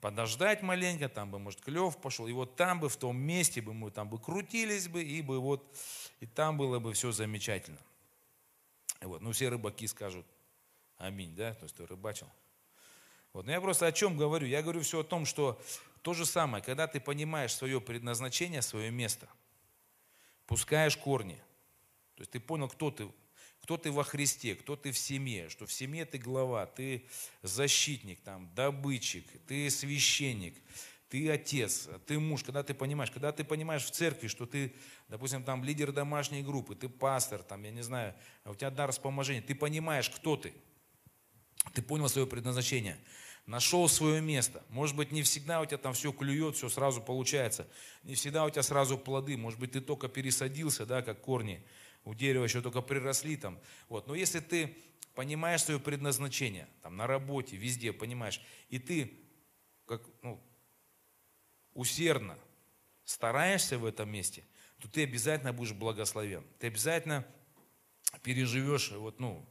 подождать 0.00 0.62
маленько, 0.62 1.08
там 1.08 1.30
бы, 1.30 1.38
может, 1.38 1.60
клев 1.60 1.96
пошел, 1.98 2.26
и 2.26 2.32
вот 2.32 2.56
там 2.56 2.80
бы, 2.80 2.88
в 2.88 2.96
том 2.96 3.16
месте 3.16 3.60
бы 3.60 3.74
мы 3.74 3.90
там 3.90 4.08
бы 4.08 4.18
крутились 4.18 4.88
бы, 4.88 5.02
и 5.02 5.22
бы 5.22 5.40
вот, 5.40 5.64
и 6.20 6.26
там 6.26 6.56
было 6.56 6.78
бы 6.78 6.92
все 6.92 7.12
замечательно. 7.12 7.78
Вот, 9.00 9.20
ну, 9.20 9.32
все 9.32 9.48
рыбаки 9.48 9.86
скажут 9.86 10.26
аминь, 10.98 11.34
да, 11.34 11.54
то 11.54 11.64
есть 11.64 11.76
ты 11.76 11.86
рыбачил. 11.86 12.28
Вот, 13.32 13.46
но 13.46 13.52
я 13.52 13.60
просто 13.60 13.86
о 13.86 13.92
чем 13.92 14.16
говорю? 14.16 14.46
Я 14.46 14.62
говорю 14.62 14.80
все 14.80 15.00
о 15.00 15.04
том, 15.04 15.26
что 15.26 15.60
то 16.02 16.14
же 16.14 16.24
самое, 16.24 16.62
когда 16.62 16.86
ты 16.86 17.00
понимаешь 17.00 17.54
свое 17.54 17.80
предназначение, 17.80 18.62
свое 18.62 18.90
место, 18.90 19.28
пускаешь 20.46 20.96
корни, 20.96 21.36
то 22.14 22.22
есть 22.22 22.30
ты 22.30 22.40
понял, 22.40 22.68
кто 22.68 22.90
ты 22.90 23.08
кто 23.66 23.76
ты 23.76 23.90
во 23.90 24.04
Христе, 24.04 24.54
кто 24.54 24.76
ты 24.76 24.92
в 24.92 24.98
семье, 24.98 25.48
что 25.48 25.66
в 25.66 25.72
семье 25.72 26.04
ты 26.04 26.18
глава, 26.18 26.66
ты 26.66 27.04
защитник, 27.42 28.20
там, 28.20 28.48
добытчик, 28.54 29.26
ты 29.48 29.68
священник, 29.70 30.54
ты 31.08 31.28
отец, 31.28 31.88
ты 32.06 32.20
муж, 32.20 32.44
когда 32.44 32.62
ты 32.62 32.74
понимаешь, 32.74 33.10
когда 33.10 33.32
ты 33.32 33.42
понимаешь 33.42 33.82
в 33.82 33.90
церкви, 33.90 34.28
что 34.28 34.46
ты, 34.46 34.72
допустим, 35.08 35.42
там 35.42 35.64
лидер 35.64 35.90
домашней 35.90 36.44
группы, 36.44 36.76
ты 36.76 36.88
пастор, 36.88 37.42
там, 37.42 37.64
я 37.64 37.72
не 37.72 37.82
знаю, 37.82 38.14
у 38.44 38.54
тебя 38.54 38.70
дар 38.70 38.92
вспоможения, 38.92 39.42
ты 39.42 39.56
понимаешь, 39.56 40.10
кто 40.10 40.36
ты, 40.36 40.54
ты 41.74 41.82
понял 41.82 42.08
свое 42.08 42.28
предназначение, 42.28 42.96
нашел 43.46 43.88
свое 43.88 44.20
место. 44.20 44.62
Может 44.68 44.94
быть, 44.94 45.10
не 45.10 45.22
всегда 45.22 45.60
у 45.60 45.66
тебя 45.66 45.78
там 45.78 45.92
все 45.92 46.12
клюет, 46.12 46.54
все 46.54 46.68
сразу 46.68 47.02
получается, 47.02 47.66
не 48.04 48.14
всегда 48.14 48.44
у 48.44 48.50
тебя 48.50 48.62
сразу 48.62 48.96
плоды, 48.96 49.36
может 49.36 49.58
быть, 49.58 49.72
ты 49.72 49.80
только 49.80 50.06
пересадился, 50.06 50.86
да, 50.86 51.02
как 51.02 51.20
корни, 51.20 51.60
у 52.06 52.14
дерева 52.14 52.44
еще 52.44 52.62
только 52.62 52.80
приросли 52.82 53.36
там. 53.36 53.58
Вот. 53.88 54.06
Но 54.06 54.14
если 54.14 54.38
ты 54.38 54.74
понимаешь 55.14 55.64
свое 55.64 55.80
предназначение, 55.80 56.68
там, 56.82 56.96
на 56.96 57.06
работе, 57.08 57.56
везде 57.56 57.92
понимаешь, 57.92 58.40
и 58.68 58.78
ты 58.78 59.12
как, 59.86 60.02
ну, 60.22 60.40
усердно 61.74 62.38
стараешься 63.04 63.76
в 63.76 63.84
этом 63.84 64.08
месте, 64.08 64.44
то 64.78 64.88
ты 64.88 65.02
обязательно 65.02 65.52
будешь 65.52 65.72
благословен. 65.72 66.44
Ты 66.60 66.68
обязательно 66.68 67.26
переживешь 68.22 68.92
вот, 68.92 69.18
ну, 69.18 69.44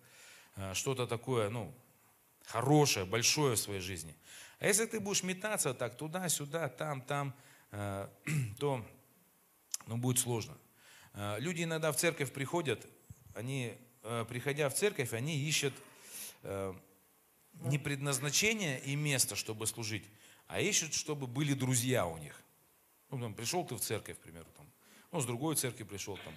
э, 0.56 0.74
что-то 0.74 1.08
такое, 1.08 1.50
ну, 1.50 1.76
хорошее, 2.46 3.06
большое 3.06 3.56
в 3.56 3.60
своей 3.60 3.82
жизни. 3.82 4.16
А 4.60 4.68
если 4.68 4.86
ты 4.86 5.02
будешь 5.02 5.24
метаться 5.24 5.74
так 5.74 5.98
туда-сюда, 5.98 6.70
там, 6.70 7.02
там, 7.02 7.36
э, 7.72 8.08
то 8.60 8.86
ну, 9.88 9.98
будет 9.98 10.20
сложно. 10.20 10.58
Э, 11.16 11.38
люди 11.40 11.64
иногда 11.64 11.92
в 11.92 11.96
церковь 11.96 12.32
приходят, 12.32 12.86
они, 13.34 13.74
э, 14.04 14.26
приходя 14.28 14.70
в 14.70 14.76
церковь, 14.76 15.14
они 15.14 15.38
ищут 15.38 15.74
э, 16.44 16.74
не 17.54 17.78
предназначение 17.78 18.82
и 18.82 18.96
место, 18.96 19.36
чтобы 19.36 19.66
служить, 19.66 20.04
а 20.48 20.60
ищут, 20.60 20.94
чтобы 20.94 21.26
были 21.26 21.54
друзья 21.54 22.06
у 22.06 22.18
них. 22.18 22.42
Ну, 23.10 23.20
там, 23.20 23.34
пришел 23.34 23.66
ты 23.66 23.76
в 23.76 23.80
церковь, 23.80 24.18
к 24.18 24.22
примеру, 24.22 24.48
там, 24.58 24.70
ну, 25.12 25.22
с 25.22 25.26
другой 25.26 25.56
церкви 25.56 25.84
пришел, 25.84 26.18
там, 26.18 26.34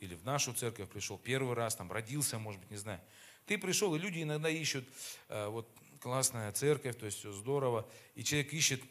или 0.00 0.14
в 0.14 0.24
нашу 0.24 0.52
церковь 0.52 0.88
пришел 0.88 1.16
первый 1.16 1.54
раз, 1.54 1.76
там, 1.76 1.90
родился, 1.92 2.38
может 2.38 2.60
быть, 2.60 2.70
не 2.70 2.76
знаю. 2.76 3.00
Ты 3.46 3.56
пришел, 3.56 3.94
и 3.94 3.98
люди 3.98 4.22
иногда 4.22 4.48
ищут, 4.48 4.84
вот, 5.28 5.68
классная 6.00 6.52
церковь, 6.52 6.98
то 6.98 7.06
есть 7.06 7.18
все 7.18 7.32
здорово, 7.32 7.88
и 8.14 8.22
человек 8.22 8.52
ищет 8.52 8.82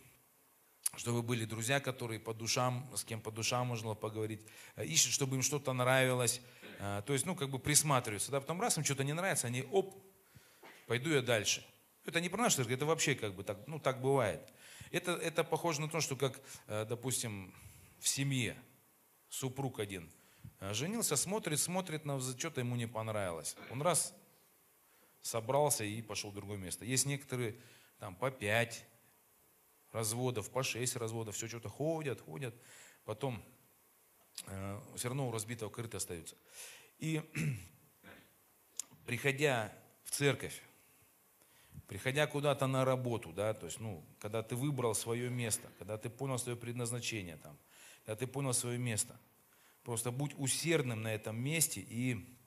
чтобы 0.96 1.22
были 1.22 1.46
друзья, 1.46 1.80
которые 1.80 2.20
по 2.20 2.34
душам, 2.34 2.90
с 2.96 3.04
кем 3.04 3.22
по 3.22 3.32
душам 3.32 3.68
можно 3.68 3.94
поговорить, 3.94 4.42
э, 4.76 4.86
ищут, 4.86 5.14
чтобы 5.14 5.36
им 5.36 5.42
что-то 5.42 5.74
нравилось, 5.74 6.42
э, 6.80 7.02
то 7.06 7.14
есть, 7.14 7.26
ну, 7.26 7.36
как 7.36 7.50
бы 7.50 7.60
присматриваются, 7.60 8.32
да, 8.32 8.40
потом 8.40 8.62
раз 8.62 8.78
им 8.78 8.84
что-то 8.84 9.04
не 9.04 9.14
нравится, 9.14 9.48
они, 9.48 9.64
оп, 9.72 9.96
пойду 10.88 11.10
я 11.10 11.22
дальше. 11.22 11.66
Это 12.06 12.22
не 12.22 12.30
про 12.30 12.42
нашу 12.42 12.58
церковь, 12.58 12.74
это 12.74 12.86
вообще 12.86 13.16
как 13.16 13.36
бы 13.36 13.44
так, 13.44 13.58
ну, 13.68 13.80
так 13.80 14.02
бывает. 14.02 14.42
Это, 14.92 15.12
это 15.12 15.44
похоже 15.44 15.82
на 15.82 15.90
то, 15.90 16.00
что 16.00 16.16
как, 16.16 16.40
э, 16.68 16.86
допустим, 16.86 17.54
в 18.00 18.08
семье 18.08 18.56
супруг 19.30 19.80
один 19.80 20.10
женился, 20.72 21.16
смотрит, 21.16 21.60
смотрит 21.60 22.06
на 22.06 22.20
что-то 22.20 22.62
ему 22.62 22.76
не 22.76 22.88
понравилось. 22.88 23.56
Он 23.70 23.82
раз 23.82 24.14
собрался 25.22 25.84
и 25.84 26.02
пошел 26.02 26.32
в 26.32 26.36
другое 26.36 26.58
место. 26.58 26.86
Есть 26.86 27.06
некоторые 27.06 27.56
там 28.00 28.16
по 28.16 28.32
пять, 28.32 28.86
разводов, 29.98 30.50
по 30.52 30.64
6 30.64 30.96
разводов, 30.96 31.36
все 31.36 31.48
что-то 31.48 31.70
ходят, 31.70 32.22
ходят, 32.22 32.56
потом 33.04 33.44
э, 34.46 34.80
все 34.96 35.08
равно 35.08 35.28
у 35.28 35.32
разбитого 35.32 35.70
крыто 35.70 35.98
остаются. 35.98 36.36
И 37.00 37.22
приходя 39.06 39.74
в 40.04 40.12
церковь, 40.12 40.62
приходя 41.88 42.28
куда-то 42.28 42.68
на 42.68 42.86
работу, 42.86 43.34
да, 43.34 43.54
то 43.56 43.66
есть, 43.66 43.80
ну, 43.80 44.04
когда 44.20 44.44
ты 44.44 44.56
выбрал 44.56 44.94
свое 44.94 45.30
место, 45.30 45.68
когда 45.80 45.98
ты 45.98 46.10
понял 46.10 46.38
свое 46.38 46.56
предназначение 46.56 47.38
там, 47.38 47.58
когда 48.06 48.16
ты 48.16 48.28
понял 48.28 48.54
свое 48.54 48.78
место, 48.78 49.20
просто 49.84 50.12
будь 50.12 50.34
усердным 50.38 51.02
на 51.02 51.14
этом 51.14 51.42
месте 51.42 51.82
и 51.82 52.38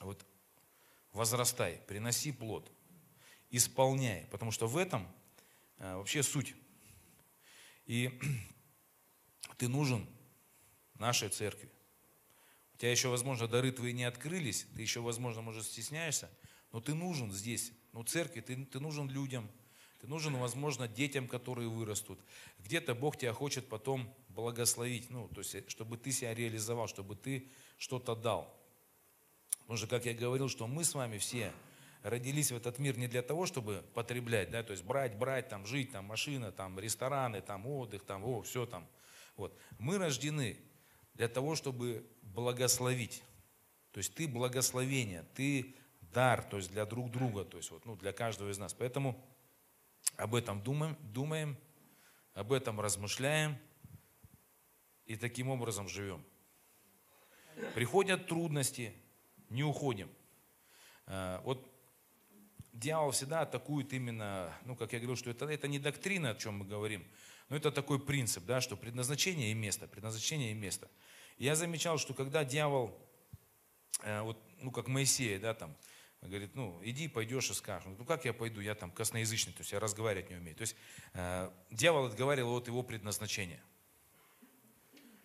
вот 0.00 0.26
возрастай, 1.12 1.80
приноси 1.86 2.32
плод, 2.32 2.70
исполняй, 3.50 4.26
потому 4.30 4.50
что 4.50 4.66
в 4.66 4.76
этом 4.76 5.08
вообще 5.78 6.22
суть. 6.22 6.54
И 7.86 8.18
ты 9.56 9.68
нужен 9.68 10.06
нашей 10.98 11.28
церкви. 11.28 11.70
У 12.74 12.76
тебя 12.78 12.90
еще, 12.90 13.08
возможно, 13.08 13.46
дары 13.46 13.70
твои 13.70 13.92
не 13.92 14.04
открылись, 14.04 14.66
ты 14.74 14.82
еще, 14.82 15.00
возможно, 15.00 15.42
может, 15.42 15.64
стесняешься, 15.64 16.30
но 16.72 16.80
ты 16.80 16.94
нужен 16.94 17.30
здесь. 17.32 17.72
Ну, 17.92 18.02
церкви, 18.02 18.40
ты, 18.40 18.64
ты 18.64 18.80
нужен 18.80 19.08
людям, 19.08 19.48
ты 20.00 20.08
нужен, 20.08 20.36
возможно, 20.36 20.88
детям, 20.88 21.28
которые 21.28 21.68
вырастут. 21.68 22.18
Где-то 22.58 22.94
Бог 22.94 23.16
тебя 23.16 23.32
хочет 23.32 23.68
потом 23.68 24.12
благословить, 24.28 25.08
ну, 25.10 25.28
то 25.28 25.40
есть, 25.40 25.70
чтобы 25.70 25.96
ты 25.96 26.10
себя 26.10 26.34
реализовал, 26.34 26.88
чтобы 26.88 27.14
ты 27.14 27.48
что-то 27.78 28.16
дал. 28.16 28.52
Потому 29.60 29.78
что, 29.78 29.86
как 29.86 30.04
я 30.04 30.14
говорил, 30.14 30.48
что 30.48 30.66
мы 30.66 30.84
с 30.84 30.94
вами 30.94 31.18
все 31.18 31.52
родились 32.04 32.52
в 32.52 32.56
этот 32.56 32.78
мир 32.78 32.98
не 32.98 33.08
для 33.08 33.22
того, 33.22 33.46
чтобы 33.46 33.82
потреблять, 33.94 34.50
да, 34.50 34.62
то 34.62 34.72
есть 34.72 34.84
брать, 34.84 35.16
брать, 35.16 35.48
там, 35.48 35.66
жить, 35.66 35.90
там, 35.90 36.04
машина, 36.04 36.52
там, 36.52 36.78
рестораны, 36.78 37.40
там, 37.40 37.66
отдых, 37.66 38.04
там, 38.04 38.24
о, 38.24 38.42
все 38.42 38.66
там. 38.66 38.86
Вот. 39.36 39.58
Мы 39.78 39.96
рождены 39.96 40.58
для 41.14 41.28
того, 41.28 41.54
чтобы 41.56 42.06
благословить. 42.22 43.22
То 43.90 43.98
есть 43.98 44.14
ты 44.14 44.28
благословение, 44.28 45.24
ты 45.34 45.74
дар, 46.12 46.42
то 46.42 46.58
есть 46.58 46.70
для 46.70 46.84
друг 46.84 47.10
друга, 47.10 47.44
то 47.44 47.56
есть 47.56 47.70
вот, 47.70 47.86
ну, 47.86 47.96
для 47.96 48.12
каждого 48.12 48.50
из 48.50 48.58
нас. 48.58 48.74
Поэтому 48.74 49.18
об 50.16 50.34
этом 50.34 50.62
думаем, 50.62 50.98
думаем, 51.00 51.56
об 52.34 52.52
этом 52.52 52.80
размышляем 52.82 53.56
и 55.06 55.16
таким 55.16 55.48
образом 55.48 55.88
живем. 55.88 56.22
Приходят 57.74 58.26
трудности, 58.26 58.92
не 59.48 59.64
уходим. 59.64 60.10
А, 61.06 61.40
вот 61.44 61.73
дьявол 62.74 63.12
всегда 63.12 63.42
атакует 63.42 63.92
именно, 63.92 64.52
ну, 64.64 64.76
как 64.76 64.92
я 64.92 64.98
говорил, 64.98 65.16
что 65.16 65.30
это, 65.30 65.46
это 65.46 65.68
не 65.68 65.78
доктрина, 65.78 66.30
о 66.30 66.34
чем 66.34 66.58
мы 66.58 66.66
говорим, 66.66 67.04
но 67.48 67.56
это 67.56 67.70
такой 67.70 68.00
принцип, 68.00 68.44
да, 68.44 68.60
что 68.60 68.76
предназначение 68.76 69.50
и 69.50 69.54
место, 69.54 69.86
предназначение 69.86 70.50
и 70.50 70.54
место. 70.54 70.90
я 71.38 71.54
замечал, 71.54 71.98
что 71.98 72.14
когда 72.14 72.44
дьявол, 72.44 72.98
э, 74.02 74.20
вот, 74.22 74.38
ну, 74.58 74.70
как 74.70 74.88
Моисея, 74.88 75.38
да, 75.38 75.54
там, 75.54 75.76
говорит, 76.20 76.54
ну, 76.54 76.80
иди, 76.82 77.06
пойдешь 77.06 77.50
и 77.50 77.54
скажешь. 77.54 77.86
Ну, 77.98 78.04
как 78.04 78.24
я 78.24 78.32
пойду, 78.32 78.60
я 78.60 78.74
там 78.74 78.90
косноязычный, 78.90 79.52
то 79.52 79.60
есть 79.60 79.72
я 79.72 79.80
разговаривать 79.80 80.30
не 80.30 80.36
умею. 80.36 80.56
То 80.56 80.62
есть 80.62 80.76
э, 81.12 81.50
дьявол 81.70 82.06
отговаривал 82.06 82.56
от 82.56 82.66
его 82.66 82.82
предназначения. 82.82 83.62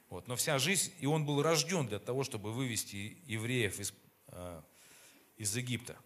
Вот. 0.10 0.28
Но 0.28 0.36
вся 0.36 0.60
жизнь, 0.60 0.92
и 1.00 1.06
он 1.06 1.26
был 1.26 1.42
рожден 1.42 1.88
для 1.88 2.00
того, 2.00 2.24
чтобы 2.24 2.52
вывести 2.52 3.18
евреев 3.26 3.80
из, 3.80 3.94
э, 4.28 4.62
из 5.38 5.56
Египта 5.56 5.98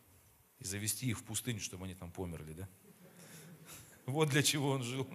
и 0.64 0.68
завести 0.68 1.08
их 1.08 1.20
в 1.20 1.24
пустыню, 1.24 1.60
чтобы 1.60 1.86
они 1.86 1.96
там 1.96 2.12
померли, 2.12 2.54
да? 2.54 2.70
Вот 4.06 4.30
для 4.30 4.44
чего 4.44 4.70
он 4.72 4.84
жил. 4.84 5.08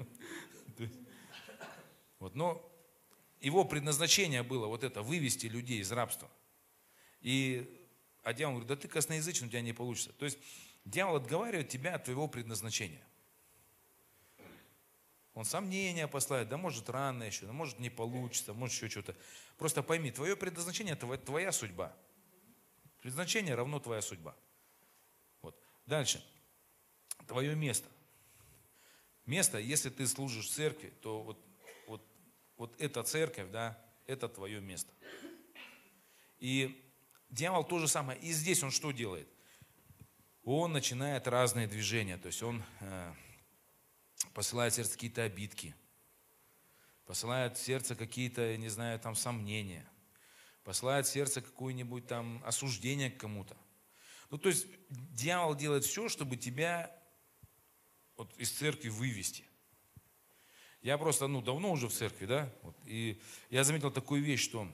Вот, 2.19 2.35
но 2.35 2.65
его 3.41 3.65
предназначение 3.65 4.43
было 4.43 4.67
вот 4.67 4.83
это, 4.83 5.03
вывести 5.03 5.47
людей 5.47 5.81
из 5.81 5.93
рабства. 5.93 6.31
И, 7.21 7.87
а 8.23 8.33
дьявол 8.33 8.55
говорит, 8.55 8.69
да 8.69 8.77
ты 8.77 8.89
косноязычный, 8.89 9.47
у 9.47 9.51
тебя 9.51 9.61
не 9.61 9.73
получится. 9.73 10.13
То 10.13 10.25
есть 10.25 10.39
дьявол 10.85 11.17
отговаривает 11.17 11.69
тебя 11.69 11.95
от 11.95 12.05
твоего 12.05 12.27
предназначения. 12.29 13.03
Он 15.35 15.45
сомнения 15.45 16.09
посылает, 16.09 16.49
да 16.49 16.57
может 16.57 16.91
рано 16.91 17.23
еще, 17.23 17.47
да 17.47 17.53
может 17.53 17.79
не 17.79 17.91
получится, 17.91 18.55
может 18.55 18.75
еще 18.75 18.89
что-то. 18.89 19.15
Просто 19.57 19.85
пойми, 19.85 20.11
твое 20.11 20.37
предназначение 20.37 20.95
это 20.95 21.17
твоя 21.19 21.53
судьба. 21.53 21.95
Предназначение 23.01 23.55
равно 23.55 23.79
твоя 23.79 24.03
судьба. 24.03 24.35
Дальше. 25.89 26.23
Твое 27.27 27.57
место. 27.57 27.89
Место, 29.25 29.59
если 29.59 29.89
ты 29.89 30.07
служишь 30.07 30.47
в 30.47 30.51
церкви, 30.51 30.93
то 31.01 31.23
вот, 31.23 31.43
вот, 31.87 32.07
вот 32.59 32.79
эта 32.79 33.03
церковь, 33.03 33.51
да, 33.51 33.83
это 34.07 34.29
твое 34.29 34.61
место. 34.61 34.93
И 36.41 36.79
дьявол 37.31 37.65
то 37.65 37.79
же 37.79 37.89
самое. 37.89 38.21
И 38.21 38.33
здесь 38.33 38.63
он 38.63 38.71
что 38.71 38.93
делает? 38.93 39.29
Он 40.43 40.73
начинает 40.73 41.27
разные 41.27 41.67
движения. 41.67 42.19
То 42.19 42.27
есть 42.27 42.43
он 42.43 42.63
э, 42.81 43.15
посылает 44.35 44.75
в 44.75 44.77
сердце 44.77 44.93
какие-то 44.93 45.23
обидки, 45.23 45.75
посылает 47.07 47.57
в 47.57 47.65
сердце 47.65 47.95
какие-то, 47.95 48.59
не 48.59 48.69
знаю, 48.69 49.01
там 49.01 49.15
сомнения, 49.15 49.89
посылает 50.65 51.07
в 51.07 51.11
сердце 51.11 51.41
какое-нибудь 51.41 52.07
там 52.07 52.43
осуждение 52.45 53.11
к 53.11 53.17
кому-то. 53.17 53.57
Ну, 54.31 54.39
то 54.39 54.49
есть 54.49 54.67
дьявол 54.91 55.55
делает 55.55 55.85
все, 55.85 56.09
чтобы 56.09 56.37
тебя 56.37 56.95
вот, 58.17 58.37
из 58.37 58.51
церкви 58.51 58.89
вывести. 58.89 59.45
Я 60.83 60.99
просто, 60.99 61.27
ну, 61.27 61.43
давно 61.43 61.73
уже 61.73 61.89
в 61.89 61.93
церкви, 61.93 62.27
да, 62.27 62.53
вот, 62.63 62.77
и 62.85 63.21
я 63.51 63.65
заметил 63.65 63.91
такую 63.91 64.23
вещь, 64.23 64.43
что 64.43 64.69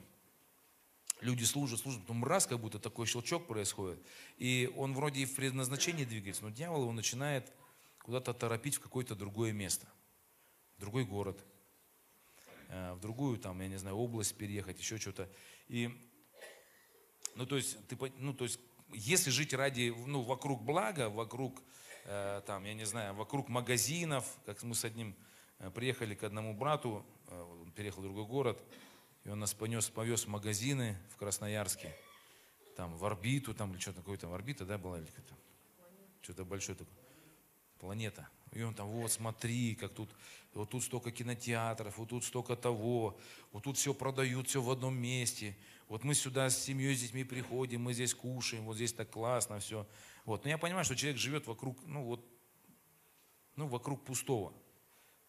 люди 1.21 1.43
служат, 1.43 1.79
служат, 1.79 2.01
потом 2.01 2.23
раз, 2.23 2.45
как 2.45 2.59
будто 2.59 2.79
такой 2.79 3.07
щелчок 3.07 3.47
происходит, 3.47 3.99
и 4.37 4.71
он 4.75 4.93
вроде 4.93 5.21
и 5.21 5.25
в 5.25 5.35
предназначении 5.35 6.05
двигается, 6.05 6.43
но 6.43 6.51
дьявол 6.51 6.83
его 6.83 6.91
начинает 6.91 7.51
куда-то 7.99 8.33
торопить 8.33 8.75
в 8.75 8.81
какое-то 8.81 9.15
другое 9.15 9.51
место, 9.51 9.87
в 10.77 10.81
другой 10.81 11.05
город, 11.05 11.43
э, 12.69 12.93
в 12.93 12.99
другую, 12.99 13.39
там, 13.39 13.59
я 13.61 13.67
не 13.67 13.77
знаю, 13.77 13.95
область 13.95 14.37
переехать, 14.37 14.79
еще 14.79 14.97
что-то. 14.97 15.27
И, 15.67 15.89
ну, 17.33 17.47
то 17.47 17.57
есть, 17.57 17.87
ты, 17.87 17.97
ну, 18.19 18.33
то 18.33 18.43
есть, 18.43 18.59
если 18.93 19.29
жить 19.29 19.53
ради, 19.53 19.93
ну, 20.05 20.21
вокруг 20.21 20.61
блага, 20.63 21.09
вокруг, 21.09 21.61
э, 22.05 22.41
там, 22.45 22.63
я 22.65 22.73
не 22.73 22.85
знаю, 22.85 23.13
вокруг 23.15 23.49
магазинов, 23.49 24.25
как 24.45 24.61
мы 24.63 24.75
с 24.75 24.85
одним 24.85 25.15
э, 25.59 25.69
приехали 25.71 26.15
к 26.15 26.23
одному 26.23 26.53
брату, 26.53 27.05
э, 27.27 27.41
он 27.41 27.71
переехал 27.71 28.01
в 28.01 28.05
другой 28.05 28.25
город, 28.25 28.61
и 29.23 29.29
он 29.29 29.39
нас 29.39 29.53
понес, 29.53 29.89
повез 29.89 30.25
в 30.25 30.29
магазины 30.29 30.97
в 31.09 31.17
Красноярске, 31.17 31.95
там, 32.75 32.95
в 32.95 33.05
орбиту, 33.05 33.53
там, 33.53 33.71
или 33.71 33.79
что-то 33.79 33.99
такое, 33.99 34.17
там, 34.17 34.33
орбита, 34.33 34.65
да, 34.65 34.77
была, 34.77 34.99
или 34.99 35.07
что-то, 35.07 35.33
что-то 36.21 36.45
большое 36.45 36.77
такое, 36.77 36.95
планета. 37.79 38.27
И 38.55 38.61
он 38.63 38.73
там, 38.73 38.87
вот 38.87 39.11
смотри, 39.11 39.75
как 39.75 39.91
тут, 39.93 40.09
вот 40.53 40.69
тут 40.69 40.81
столько 40.81 41.11
кинотеатров, 41.11 41.97
вот 41.97 42.07
тут 42.07 42.23
столько 42.23 42.55
того, 42.55 43.19
вот 43.51 43.63
тут 43.63 43.77
все 43.77 43.93
продают, 43.93 44.47
все 44.47 44.61
в 44.61 44.71
одном 44.71 44.95
месте. 44.95 45.57
Вот 45.89 46.05
мы 46.05 46.15
сюда 46.15 46.49
с 46.49 46.63
семьей, 46.63 46.95
с 46.95 47.01
детьми 47.01 47.25
приходим, 47.25 47.81
мы 47.81 47.93
здесь 47.93 48.15
кушаем, 48.15 48.63
вот 48.63 48.77
здесь 48.77 48.93
так 48.93 49.09
классно 49.09 49.59
все. 49.59 49.85
Вот. 50.23 50.45
Но 50.45 50.49
я 50.49 50.57
понимаю, 50.57 50.85
что 50.85 50.95
человек 50.95 51.19
живет 51.19 51.47
вокруг, 51.47 51.77
ну 51.85 52.05
вот, 52.05 52.25
ну 53.57 53.67
вокруг 53.67 54.05
пустого. 54.05 54.53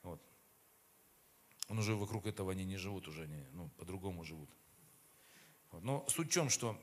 Вот. 0.05 0.23
Он 1.69 1.81
уже 1.81 1.97
вокруг 1.97 2.27
этого 2.29 2.53
они 2.53 2.65
не 2.65 2.77
живут, 2.77 3.09
уже 3.09 3.25
они, 3.25 3.45
ну, 3.55 3.69
по-другому 3.77 4.23
живут. 4.25 4.49
Вот. 5.73 5.83
Но 5.83 6.07
суть 6.09 6.29
в 6.29 6.33
чем, 6.33 6.49
что 6.49 6.81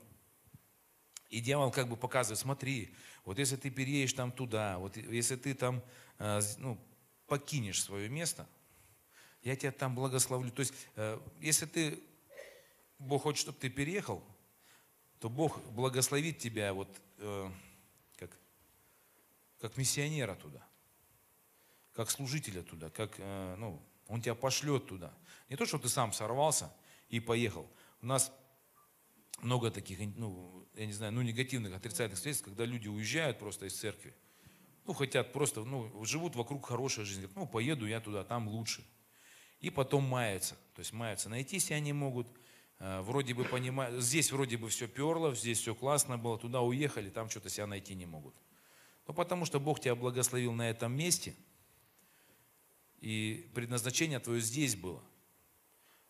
и 1.34 1.40
дьявол 1.40 1.72
как 1.72 1.88
бы 1.88 1.96
показывает, 1.96 2.38
смотри, 2.38 2.94
вот 3.24 3.40
если 3.40 3.56
ты 3.56 3.68
переедешь 3.68 4.12
там 4.12 4.30
туда, 4.30 4.78
вот 4.78 4.96
если 4.96 5.34
ты 5.34 5.52
там 5.54 5.82
э, 6.20 6.40
ну, 6.58 6.78
покинешь 7.26 7.82
свое 7.82 8.08
место, 8.08 8.46
я 9.42 9.56
тебя 9.56 9.72
там 9.72 9.96
благословлю. 9.96 10.52
То 10.52 10.60
есть, 10.60 10.72
э, 10.94 11.18
если 11.40 11.66
ты 11.66 11.98
Бог 13.00 13.22
хочет, 13.22 13.40
чтобы 13.40 13.58
ты 13.58 13.68
переехал, 13.68 14.22
то 15.18 15.28
Бог 15.28 15.60
благословит 15.72 16.38
тебя 16.38 16.72
вот 16.72 16.88
э, 17.18 17.50
как, 18.16 18.30
как 19.58 19.76
миссионера 19.76 20.36
туда, 20.36 20.64
как 21.94 22.12
служителя 22.12 22.62
туда, 22.62 22.90
как, 22.90 23.18
ну, 23.18 23.82
Он 24.06 24.22
тебя 24.22 24.36
пошлет 24.36 24.86
туда. 24.86 25.12
Не 25.48 25.56
то, 25.56 25.66
что 25.66 25.80
ты 25.80 25.88
сам 25.88 26.12
сорвался 26.12 26.72
и 27.08 27.18
поехал. 27.18 27.68
У 28.02 28.06
нас 28.06 28.30
много 29.44 29.70
таких, 29.70 29.98
ну, 30.16 30.66
я 30.74 30.86
не 30.86 30.92
знаю, 30.92 31.12
ну, 31.12 31.22
негативных, 31.22 31.74
отрицательных 31.74 32.18
свидетельств, 32.18 32.44
когда 32.44 32.64
люди 32.64 32.88
уезжают 32.88 33.38
просто 33.38 33.66
из 33.66 33.74
церкви, 33.74 34.14
ну, 34.86 34.92
хотят 34.92 35.32
просто, 35.32 35.64
ну, 35.64 36.04
живут 36.04 36.36
вокруг 36.36 36.66
хорошей 36.66 37.04
жизни, 37.04 37.28
ну, 37.34 37.46
поеду 37.46 37.86
я 37.86 38.00
туда, 38.00 38.24
там 38.24 38.48
лучше. 38.48 38.84
И 39.60 39.70
потом 39.70 40.04
маятся, 40.04 40.56
то 40.74 40.80
есть 40.80 40.92
маятся, 40.92 41.30
себя 41.58 41.80
не 41.80 41.92
могут– 41.92 42.26
Э, 42.78 43.00
вроде 43.00 43.34
бы 43.34 43.44
понимают, 43.44 44.02
здесь 44.02 44.32
вроде 44.32 44.56
бы 44.56 44.68
все 44.68 44.88
перло, 44.88 45.34
здесь 45.34 45.58
все 45.58 45.74
классно 45.74 46.18
было, 46.18 46.38
туда 46.38 46.60
уехали, 46.60 47.08
там 47.08 47.30
что-то 47.30 47.48
себя 47.48 47.66
найти 47.66 47.94
не 47.94 48.06
могут. 48.06 48.34
Ну, 49.06 49.14
потому 49.14 49.44
что 49.44 49.60
Бог 49.60 49.80
тебя 49.80 49.94
благословил 49.94 50.52
на 50.52 50.68
этом 50.68 50.92
месте, 50.92 51.34
и 53.00 53.50
предназначение 53.54 54.18
твое 54.18 54.40
здесь 54.40 54.76
было. 54.76 55.02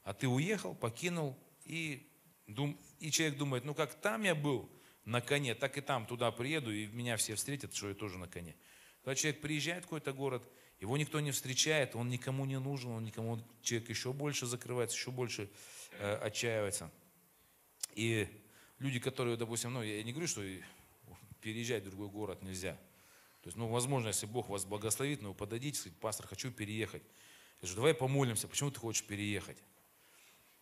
А 0.05 0.15
ты 0.15 0.29
уехал, 0.29 0.75
покинул, 0.75 1.37
и, 1.65 2.09
и 2.47 3.11
человек 3.11 3.39
думает, 3.39 3.65
ну 3.65 3.75
как 3.75 3.95
там 3.95 4.23
я 4.23 4.35
был 4.35 4.69
на 5.05 5.21
коне, 5.21 5.55
так 5.55 5.77
и 5.79 5.81
там 5.81 6.07
туда 6.07 6.31
приеду, 6.31 6.73
и 6.73 6.87
меня 6.87 7.17
все 7.17 7.35
встретят, 7.35 7.75
что 7.75 7.89
я 7.89 7.95
тоже 7.95 8.19
на 8.19 8.29
коне. 8.29 8.55
Когда 9.03 9.15
человек 9.15 9.41
приезжает 9.41 9.85
в 9.85 9.87
какой-то 9.87 10.13
город, 10.13 10.49
его 10.81 10.97
никто 10.97 11.21
не 11.21 11.31
встречает, 11.31 11.95
он 11.95 12.09
никому 12.09 12.45
не 12.45 12.59
нужен, 12.59 12.91
он 12.91 13.05
никому, 13.05 13.39
человек 13.63 13.89
еще 13.91 14.13
больше 14.13 14.47
закрывается, 14.47 14.97
еще 14.97 15.11
больше 15.11 15.51
э, 15.99 16.15
отчаивается. 16.17 16.91
И 17.95 18.29
люди, 18.79 18.99
которые, 18.99 19.37
допустим, 19.37 19.73
ну, 19.73 19.83
я 19.83 20.03
не 20.03 20.13
говорю, 20.13 20.27
что 20.27 20.43
переезжать 21.41 21.83
в 21.85 21.91
другой 21.91 22.09
город 22.09 22.43
нельзя. 22.43 22.73
То 23.43 23.49
есть, 23.49 23.57
ну, 23.57 23.69
возможно, 23.69 24.09
если 24.09 24.25
Бог 24.25 24.49
вас 24.49 24.65
благословит, 24.65 25.21
но 25.21 25.29
ну, 25.29 25.33
вы 25.33 25.39
подадите, 25.39 25.79
сказать, 25.79 25.99
пастор, 25.99 26.27
хочу 26.27 26.51
переехать. 26.51 27.03
Я 27.61 27.69
говорю, 27.69 27.77
давай 27.77 27.95
помолимся, 27.95 28.49
почему 28.49 28.71
ты 28.71 28.81
хочешь 28.81 29.05
переехать? 29.05 29.59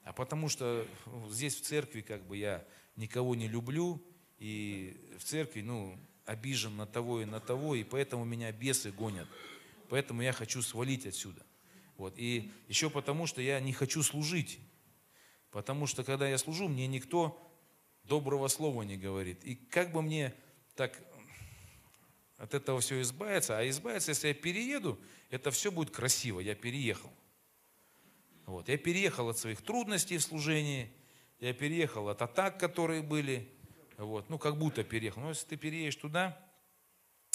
А 0.05 0.13
потому 0.13 0.49
что 0.49 0.87
ну, 1.07 1.29
здесь 1.31 1.55
в 1.55 1.63
церкви 1.63 2.01
как 2.01 2.27
бы 2.27 2.37
я 2.37 2.65
никого 2.97 3.35
не 3.35 3.49
люблю, 3.49 4.03
и 4.39 4.97
в 5.19 5.25
церкви, 5.25 5.61
ну, 5.61 5.97
обижен 6.25 6.77
на 6.77 6.87
того 6.87 7.21
и 7.21 7.25
на 7.25 7.41
того, 7.41 7.75
и 7.75 7.85
поэтому 7.85 8.25
меня 8.25 8.51
бесы 8.53 8.91
гонят. 8.91 9.29
поэтому 9.89 10.23
я 10.23 10.33
хочу 10.33 10.63
свалить 10.63 11.07
отсюда. 11.07 11.45
Вот. 11.97 12.15
И 12.17 12.51
еще 12.69 12.91
потому, 12.91 13.27
что 13.27 13.41
я 13.41 13.61
не 13.61 13.73
хочу 13.73 14.03
служить. 14.03 14.59
Потому 15.51 15.87
что 15.87 16.03
когда 16.03 16.29
я 16.29 16.39
служу, 16.39 16.69
мне 16.69 16.87
никто 16.87 17.39
доброго 18.05 18.49
слова 18.49 18.83
не 18.83 18.97
говорит. 18.97 19.45
И 19.45 19.55
как 19.55 19.93
бы 19.93 20.03
мне 20.03 20.35
так 20.75 20.99
от 22.39 22.55
этого 22.55 22.81
все 22.81 23.01
избавиться, 23.03 23.59
а 23.59 23.69
избавиться, 23.69 24.11
если 24.11 24.29
я 24.29 24.35
перееду, 24.35 24.99
это 25.31 25.53
все 25.53 25.71
будет 25.71 25.91
красиво, 25.91 26.41
я 26.41 26.57
переехал. 26.57 27.13
Вот. 28.47 28.69
Я 28.69 28.77
переехал 28.77 29.29
от 29.29 29.39
своих 29.39 29.63
трудностей 29.63 30.19
в 30.19 30.23
служении, 30.23 30.93
я 31.39 31.53
переехал 31.53 32.09
от 32.09 32.23
атак, 32.23 32.59
которые 32.59 33.03
были, 33.03 33.53
вот. 33.99 34.29
ну 34.31 34.39
как 34.39 34.59
будто 34.59 34.85
переехал. 34.85 35.23
Но 35.23 35.31
если 35.31 35.47
ты 35.47 35.57
переедешь 35.57 35.97
туда, 35.97 36.39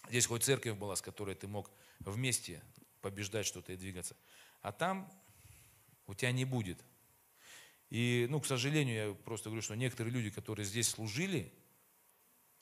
здесь 0.10 0.26
хоть 0.26 0.44
церковь 0.44 0.78
была, 0.78 0.96
с 0.96 1.02
которой 1.02 1.36
ты 1.36 1.48
мог 1.48 1.72
вместе 2.00 2.62
побеждать 3.02 3.46
что-то 3.46 3.74
и 3.74 3.78
двигаться, 3.78 4.16
а 4.62 4.72
там 4.72 5.12
у 6.08 6.14
тебя 6.14 6.32
не 6.32 6.46
будет. 6.46 6.84
И, 7.90 8.28
ну, 8.30 8.42
к 8.42 8.46
сожалению, 8.46 9.10
я 9.10 9.14
просто 9.14 9.50
говорю, 9.50 9.62
что 9.62 9.76
некоторые 9.76 10.14
люди, 10.14 10.30
которые 10.30 10.66
здесь 10.66 10.90
служили, 10.90 11.54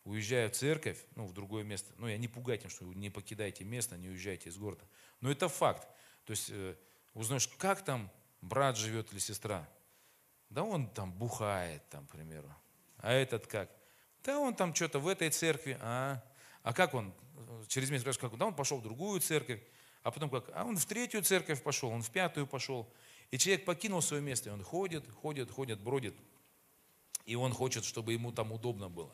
уезжая 0.04 0.50
в 0.50 0.54
церковь, 0.54 1.04
ну, 1.16 1.26
в 1.26 1.34
другое 1.34 1.64
место, 1.64 1.92
ну, 1.98 2.08
я 2.08 2.18
не 2.18 2.28
пугайте, 2.28 2.70
что 2.70 2.86
не 2.86 3.10
покидайте 3.10 3.64
место, 3.64 3.98
не 3.98 4.10
уезжайте 4.10 4.50
из 4.50 4.58
города. 4.58 4.88
Но 5.22 5.32
это 5.32 5.50
факт. 5.50 5.88
То 6.26 6.32
есть 6.32 6.50
э, 6.52 6.76
узнаешь, 7.14 7.48
как 7.48 7.84
там 7.84 8.12
брат 8.46 8.78
живет 8.78 9.12
или 9.12 9.20
сестра. 9.20 9.68
Да 10.50 10.64
он 10.64 10.88
там 10.88 11.12
бухает, 11.12 11.84
там, 11.90 12.06
к 12.08 12.12
примеру. 12.12 12.54
А 12.98 13.12
этот 13.12 13.48
как? 13.48 13.70
Да 14.24 14.40
он 14.40 14.56
там 14.56 14.74
что-то 14.74 15.00
в 15.00 15.08
этой 15.08 15.30
церкви, 15.30 15.78
а, 15.82 16.24
а 16.64 16.74
как 16.74 16.94
он? 16.94 17.14
Через 17.68 17.90
месяц 17.90 18.02
спрашиваешь, 18.02 18.32
как? 18.32 18.40
Да 18.40 18.46
он 18.46 18.56
пошел 18.56 18.80
в 18.80 18.84
другую 18.84 19.20
церковь, 19.22 19.62
а 20.04 20.12
потом 20.12 20.30
как? 20.30 20.50
А 20.54 20.64
он 20.64 20.78
в 20.78 20.86
третью 20.86 21.22
церковь 21.24 21.62
пошел, 21.62 21.90
он 21.90 22.02
в 22.02 22.10
пятую 22.10 22.48
пошел. 22.48 22.92
И 23.32 23.38
человек 23.38 23.66
покинул 23.66 24.02
свое 24.02 24.22
место, 24.22 24.50
и 24.50 24.54
он 24.54 24.64
ходит, 24.64 25.10
ходит, 25.12 25.52
ходит, 25.52 25.80
бродит. 25.80 26.16
И 27.26 27.36
он 27.36 27.54
хочет, 27.54 27.84
чтобы 27.84 28.14
ему 28.14 28.32
там 28.32 28.52
удобно 28.52 28.88
было. 28.88 29.14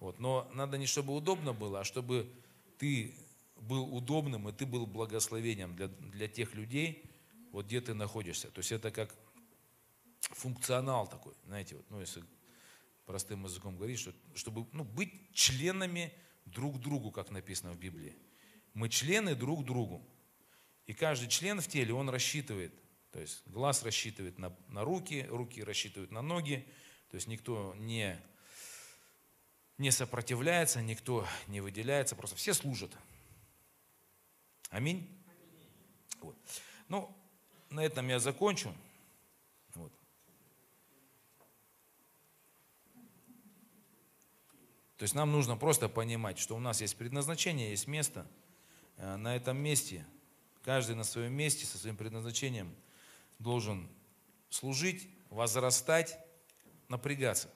Вот. 0.00 0.18
Но 0.18 0.50
надо 0.52 0.78
не 0.78 0.86
чтобы 0.86 1.14
удобно 1.14 1.52
было, 1.52 1.80
а 1.80 1.84
чтобы 1.84 2.32
ты 2.78 3.14
был 3.56 3.94
удобным, 3.94 4.48
и 4.48 4.52
ты 4.52 4.66
был 4.66 4.86
благословением 4.86 5.76
для, 5.76 5.88
для 5.88 6.28
тех 6.28 6.54
людей, 6.54 7.04
вот 7.52 7.66
где 7.66 7.80
ты 7.80 7.94
находишься. 7.94 8.50
То 8.50 8.58
есть 8.58 8.72
это 8.72 8.90
как 8.90 9.14
функционал 10.20 11.06
такой, 11.06 11.34
знаете, 11.46 11.76
вот, 11.76 11.88
ну 11.90 12.00
если 12.00 12.24
простым 13.06 13.44
языком 13.44 13.76
говорить, 13.76 13.98
что, 13.98 14.12
чтобы 14.34 14.66
ну, 14.72 14.84
быть 14.84 15.32
членами 15.32 16.12
друг 16.46 16.80
другу, 16.80 17.10
как 17.10 17.30
написано 17.30 17.72
в 17.72 17.78
Библии. 17.78 18.16
Мы 18.74 18.88
члены 18.88 19.34
друг 19.34 19.64
другу. 19.64 20.06
И 20.86 20.94
каждый 20.94 21.28
член 21.28 21.60
в 21.60 21.68
теле, 21.68 21.94
он 21.94 22.08
рассчитывает. 22.08 22.72
То 23.12 23.20
есть 23.20 23.46
глаз 23.46 23.82
рассчитывает 23.82 24.38
на, 24.38 24.56
на 24.68 24.84
руки, 24.84 25.26
руки 25.28 25.62
рассчитывают 25.62 26.10
на 26.10 26.22
ноги. 26.22 26.66
То 27.10 27.16
есть 27.16 27.28
никто 27.28 27.74
не 27.78 28.18
не 29.78 29.90
сопротивляется, 29.90 30.80
никто 30.80 31.26
не 31.48 31.60
выделяется, 31.60 32.14
просто 32.14 32.36
все 32.36 32.54
служат. 32.54 32.96
Аминь. 34.70 35.08
Вот. 36.20 36.36
Ну, 36.88 37.14
на 37.72 37.80
этом 37.80 38.08
я 38.08 38.18
закончу. 38.18 38.74
Вот. 39.74 39.92
То 44.96 45.02
есть 45.04 45.14
нам 45.14 45.32
нужно 45.32 45.56
просто 45.56 45.88
понимать, 45.88 46.38
что 46.38 46.54
у 46.54 46.60
нас 46.60 46.80
есть 46.80 46.96
предназначение, 46.96 47.70
есть 47.70 47.86
место. 47.86 48.26
Э, 48.96 49.16
на 49.16 49.34
этом 49.34 49.56
месте, 49.56 50.06
каждый 50.62 50.94
на 50.94 51.04
своем 51.04 51.32
месте, 51.32 51.66
со 51.66 51.78
своим 51.78 51.96
предназначением 51.96 52.74
должен 53.38 53.88
служить, 54.48 55.08
возрастать, 55.30 56.18
напрягаться. 56.88 57.50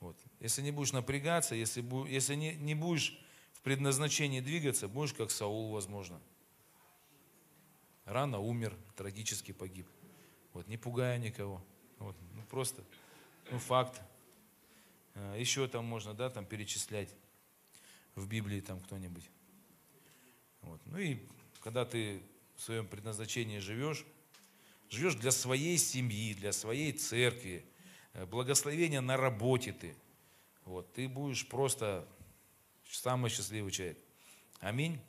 Вот. 0.00 0.16
Если 0.40 0.62
не 0.62 0.70
будешь 0.70 0.92
напрягаться, 0.92 1.54
если, 1.54 1.84
если 2.08 2.34
не, 2.34 2.54
не 2.54 2.74
будешь 2.74 3.18
в 3.52 3.60
предназначении 3.60 4.40
двигаться, 4.40 4.88
будешь 4.88 5.12
как 5.12 5.30
Саул, 5.30 5.72
возможно. 5.72 6.20
Рано 8.08 8.40
умер, 8.40 8.76
трагически 8.96 9.52
погиб. 9.52 9.86
Вот, 10.52 10.66
не 10.66 10.76
пугая 10.76 11.18
никого. 11.18 11.62
Вот, 11.98 12.16
ну, 12.34 12.42
просто, 12.44 12.82
ну, 13.50 13.58
факт. 13.58 14.00
А, 15.14 15.36
Еще 15.36 15.68
там 15.68 15.84
можно, 15.84 16.14
да, 16.14 16.30
там 16.30 16.44
перечислять 16.44 17.14
в 18.14 18.26
Библии 18.26 18.60
там 18.60 18.80
кто-нибудь. 18.80 19.24
Вот. 20.62 20.80
Ну 20.86 20.98
и 20.98 21.18
когда 21.60 21.84
ты 21.84 22.20
в 22.56 22.62
своем 22.62 22.86
предназначении 22.86 23.58
живешь, 23.58 24.04
живешь 24.90 25.14
для 25.14 25.30
своей 25.30 25.78
семьи, 25.78 26.34
для 26.34 26.52
своей 26.52 26.92
церкви, 26.92 27.64
Э, 28.18 28.26
благословения 28.26 29.00
на 29.00 29.16
работе 29.16 29.72
ты. 29.72 29.94
Вот, 30.64 30.92
ты 30.92 31.08
будешь 31.08 31.46
просто 31.46 32.06
самый 32.90 33.30
счастливый 33.30 33.70
человек. 33.70 33.98
Аминь. 34.60 35.00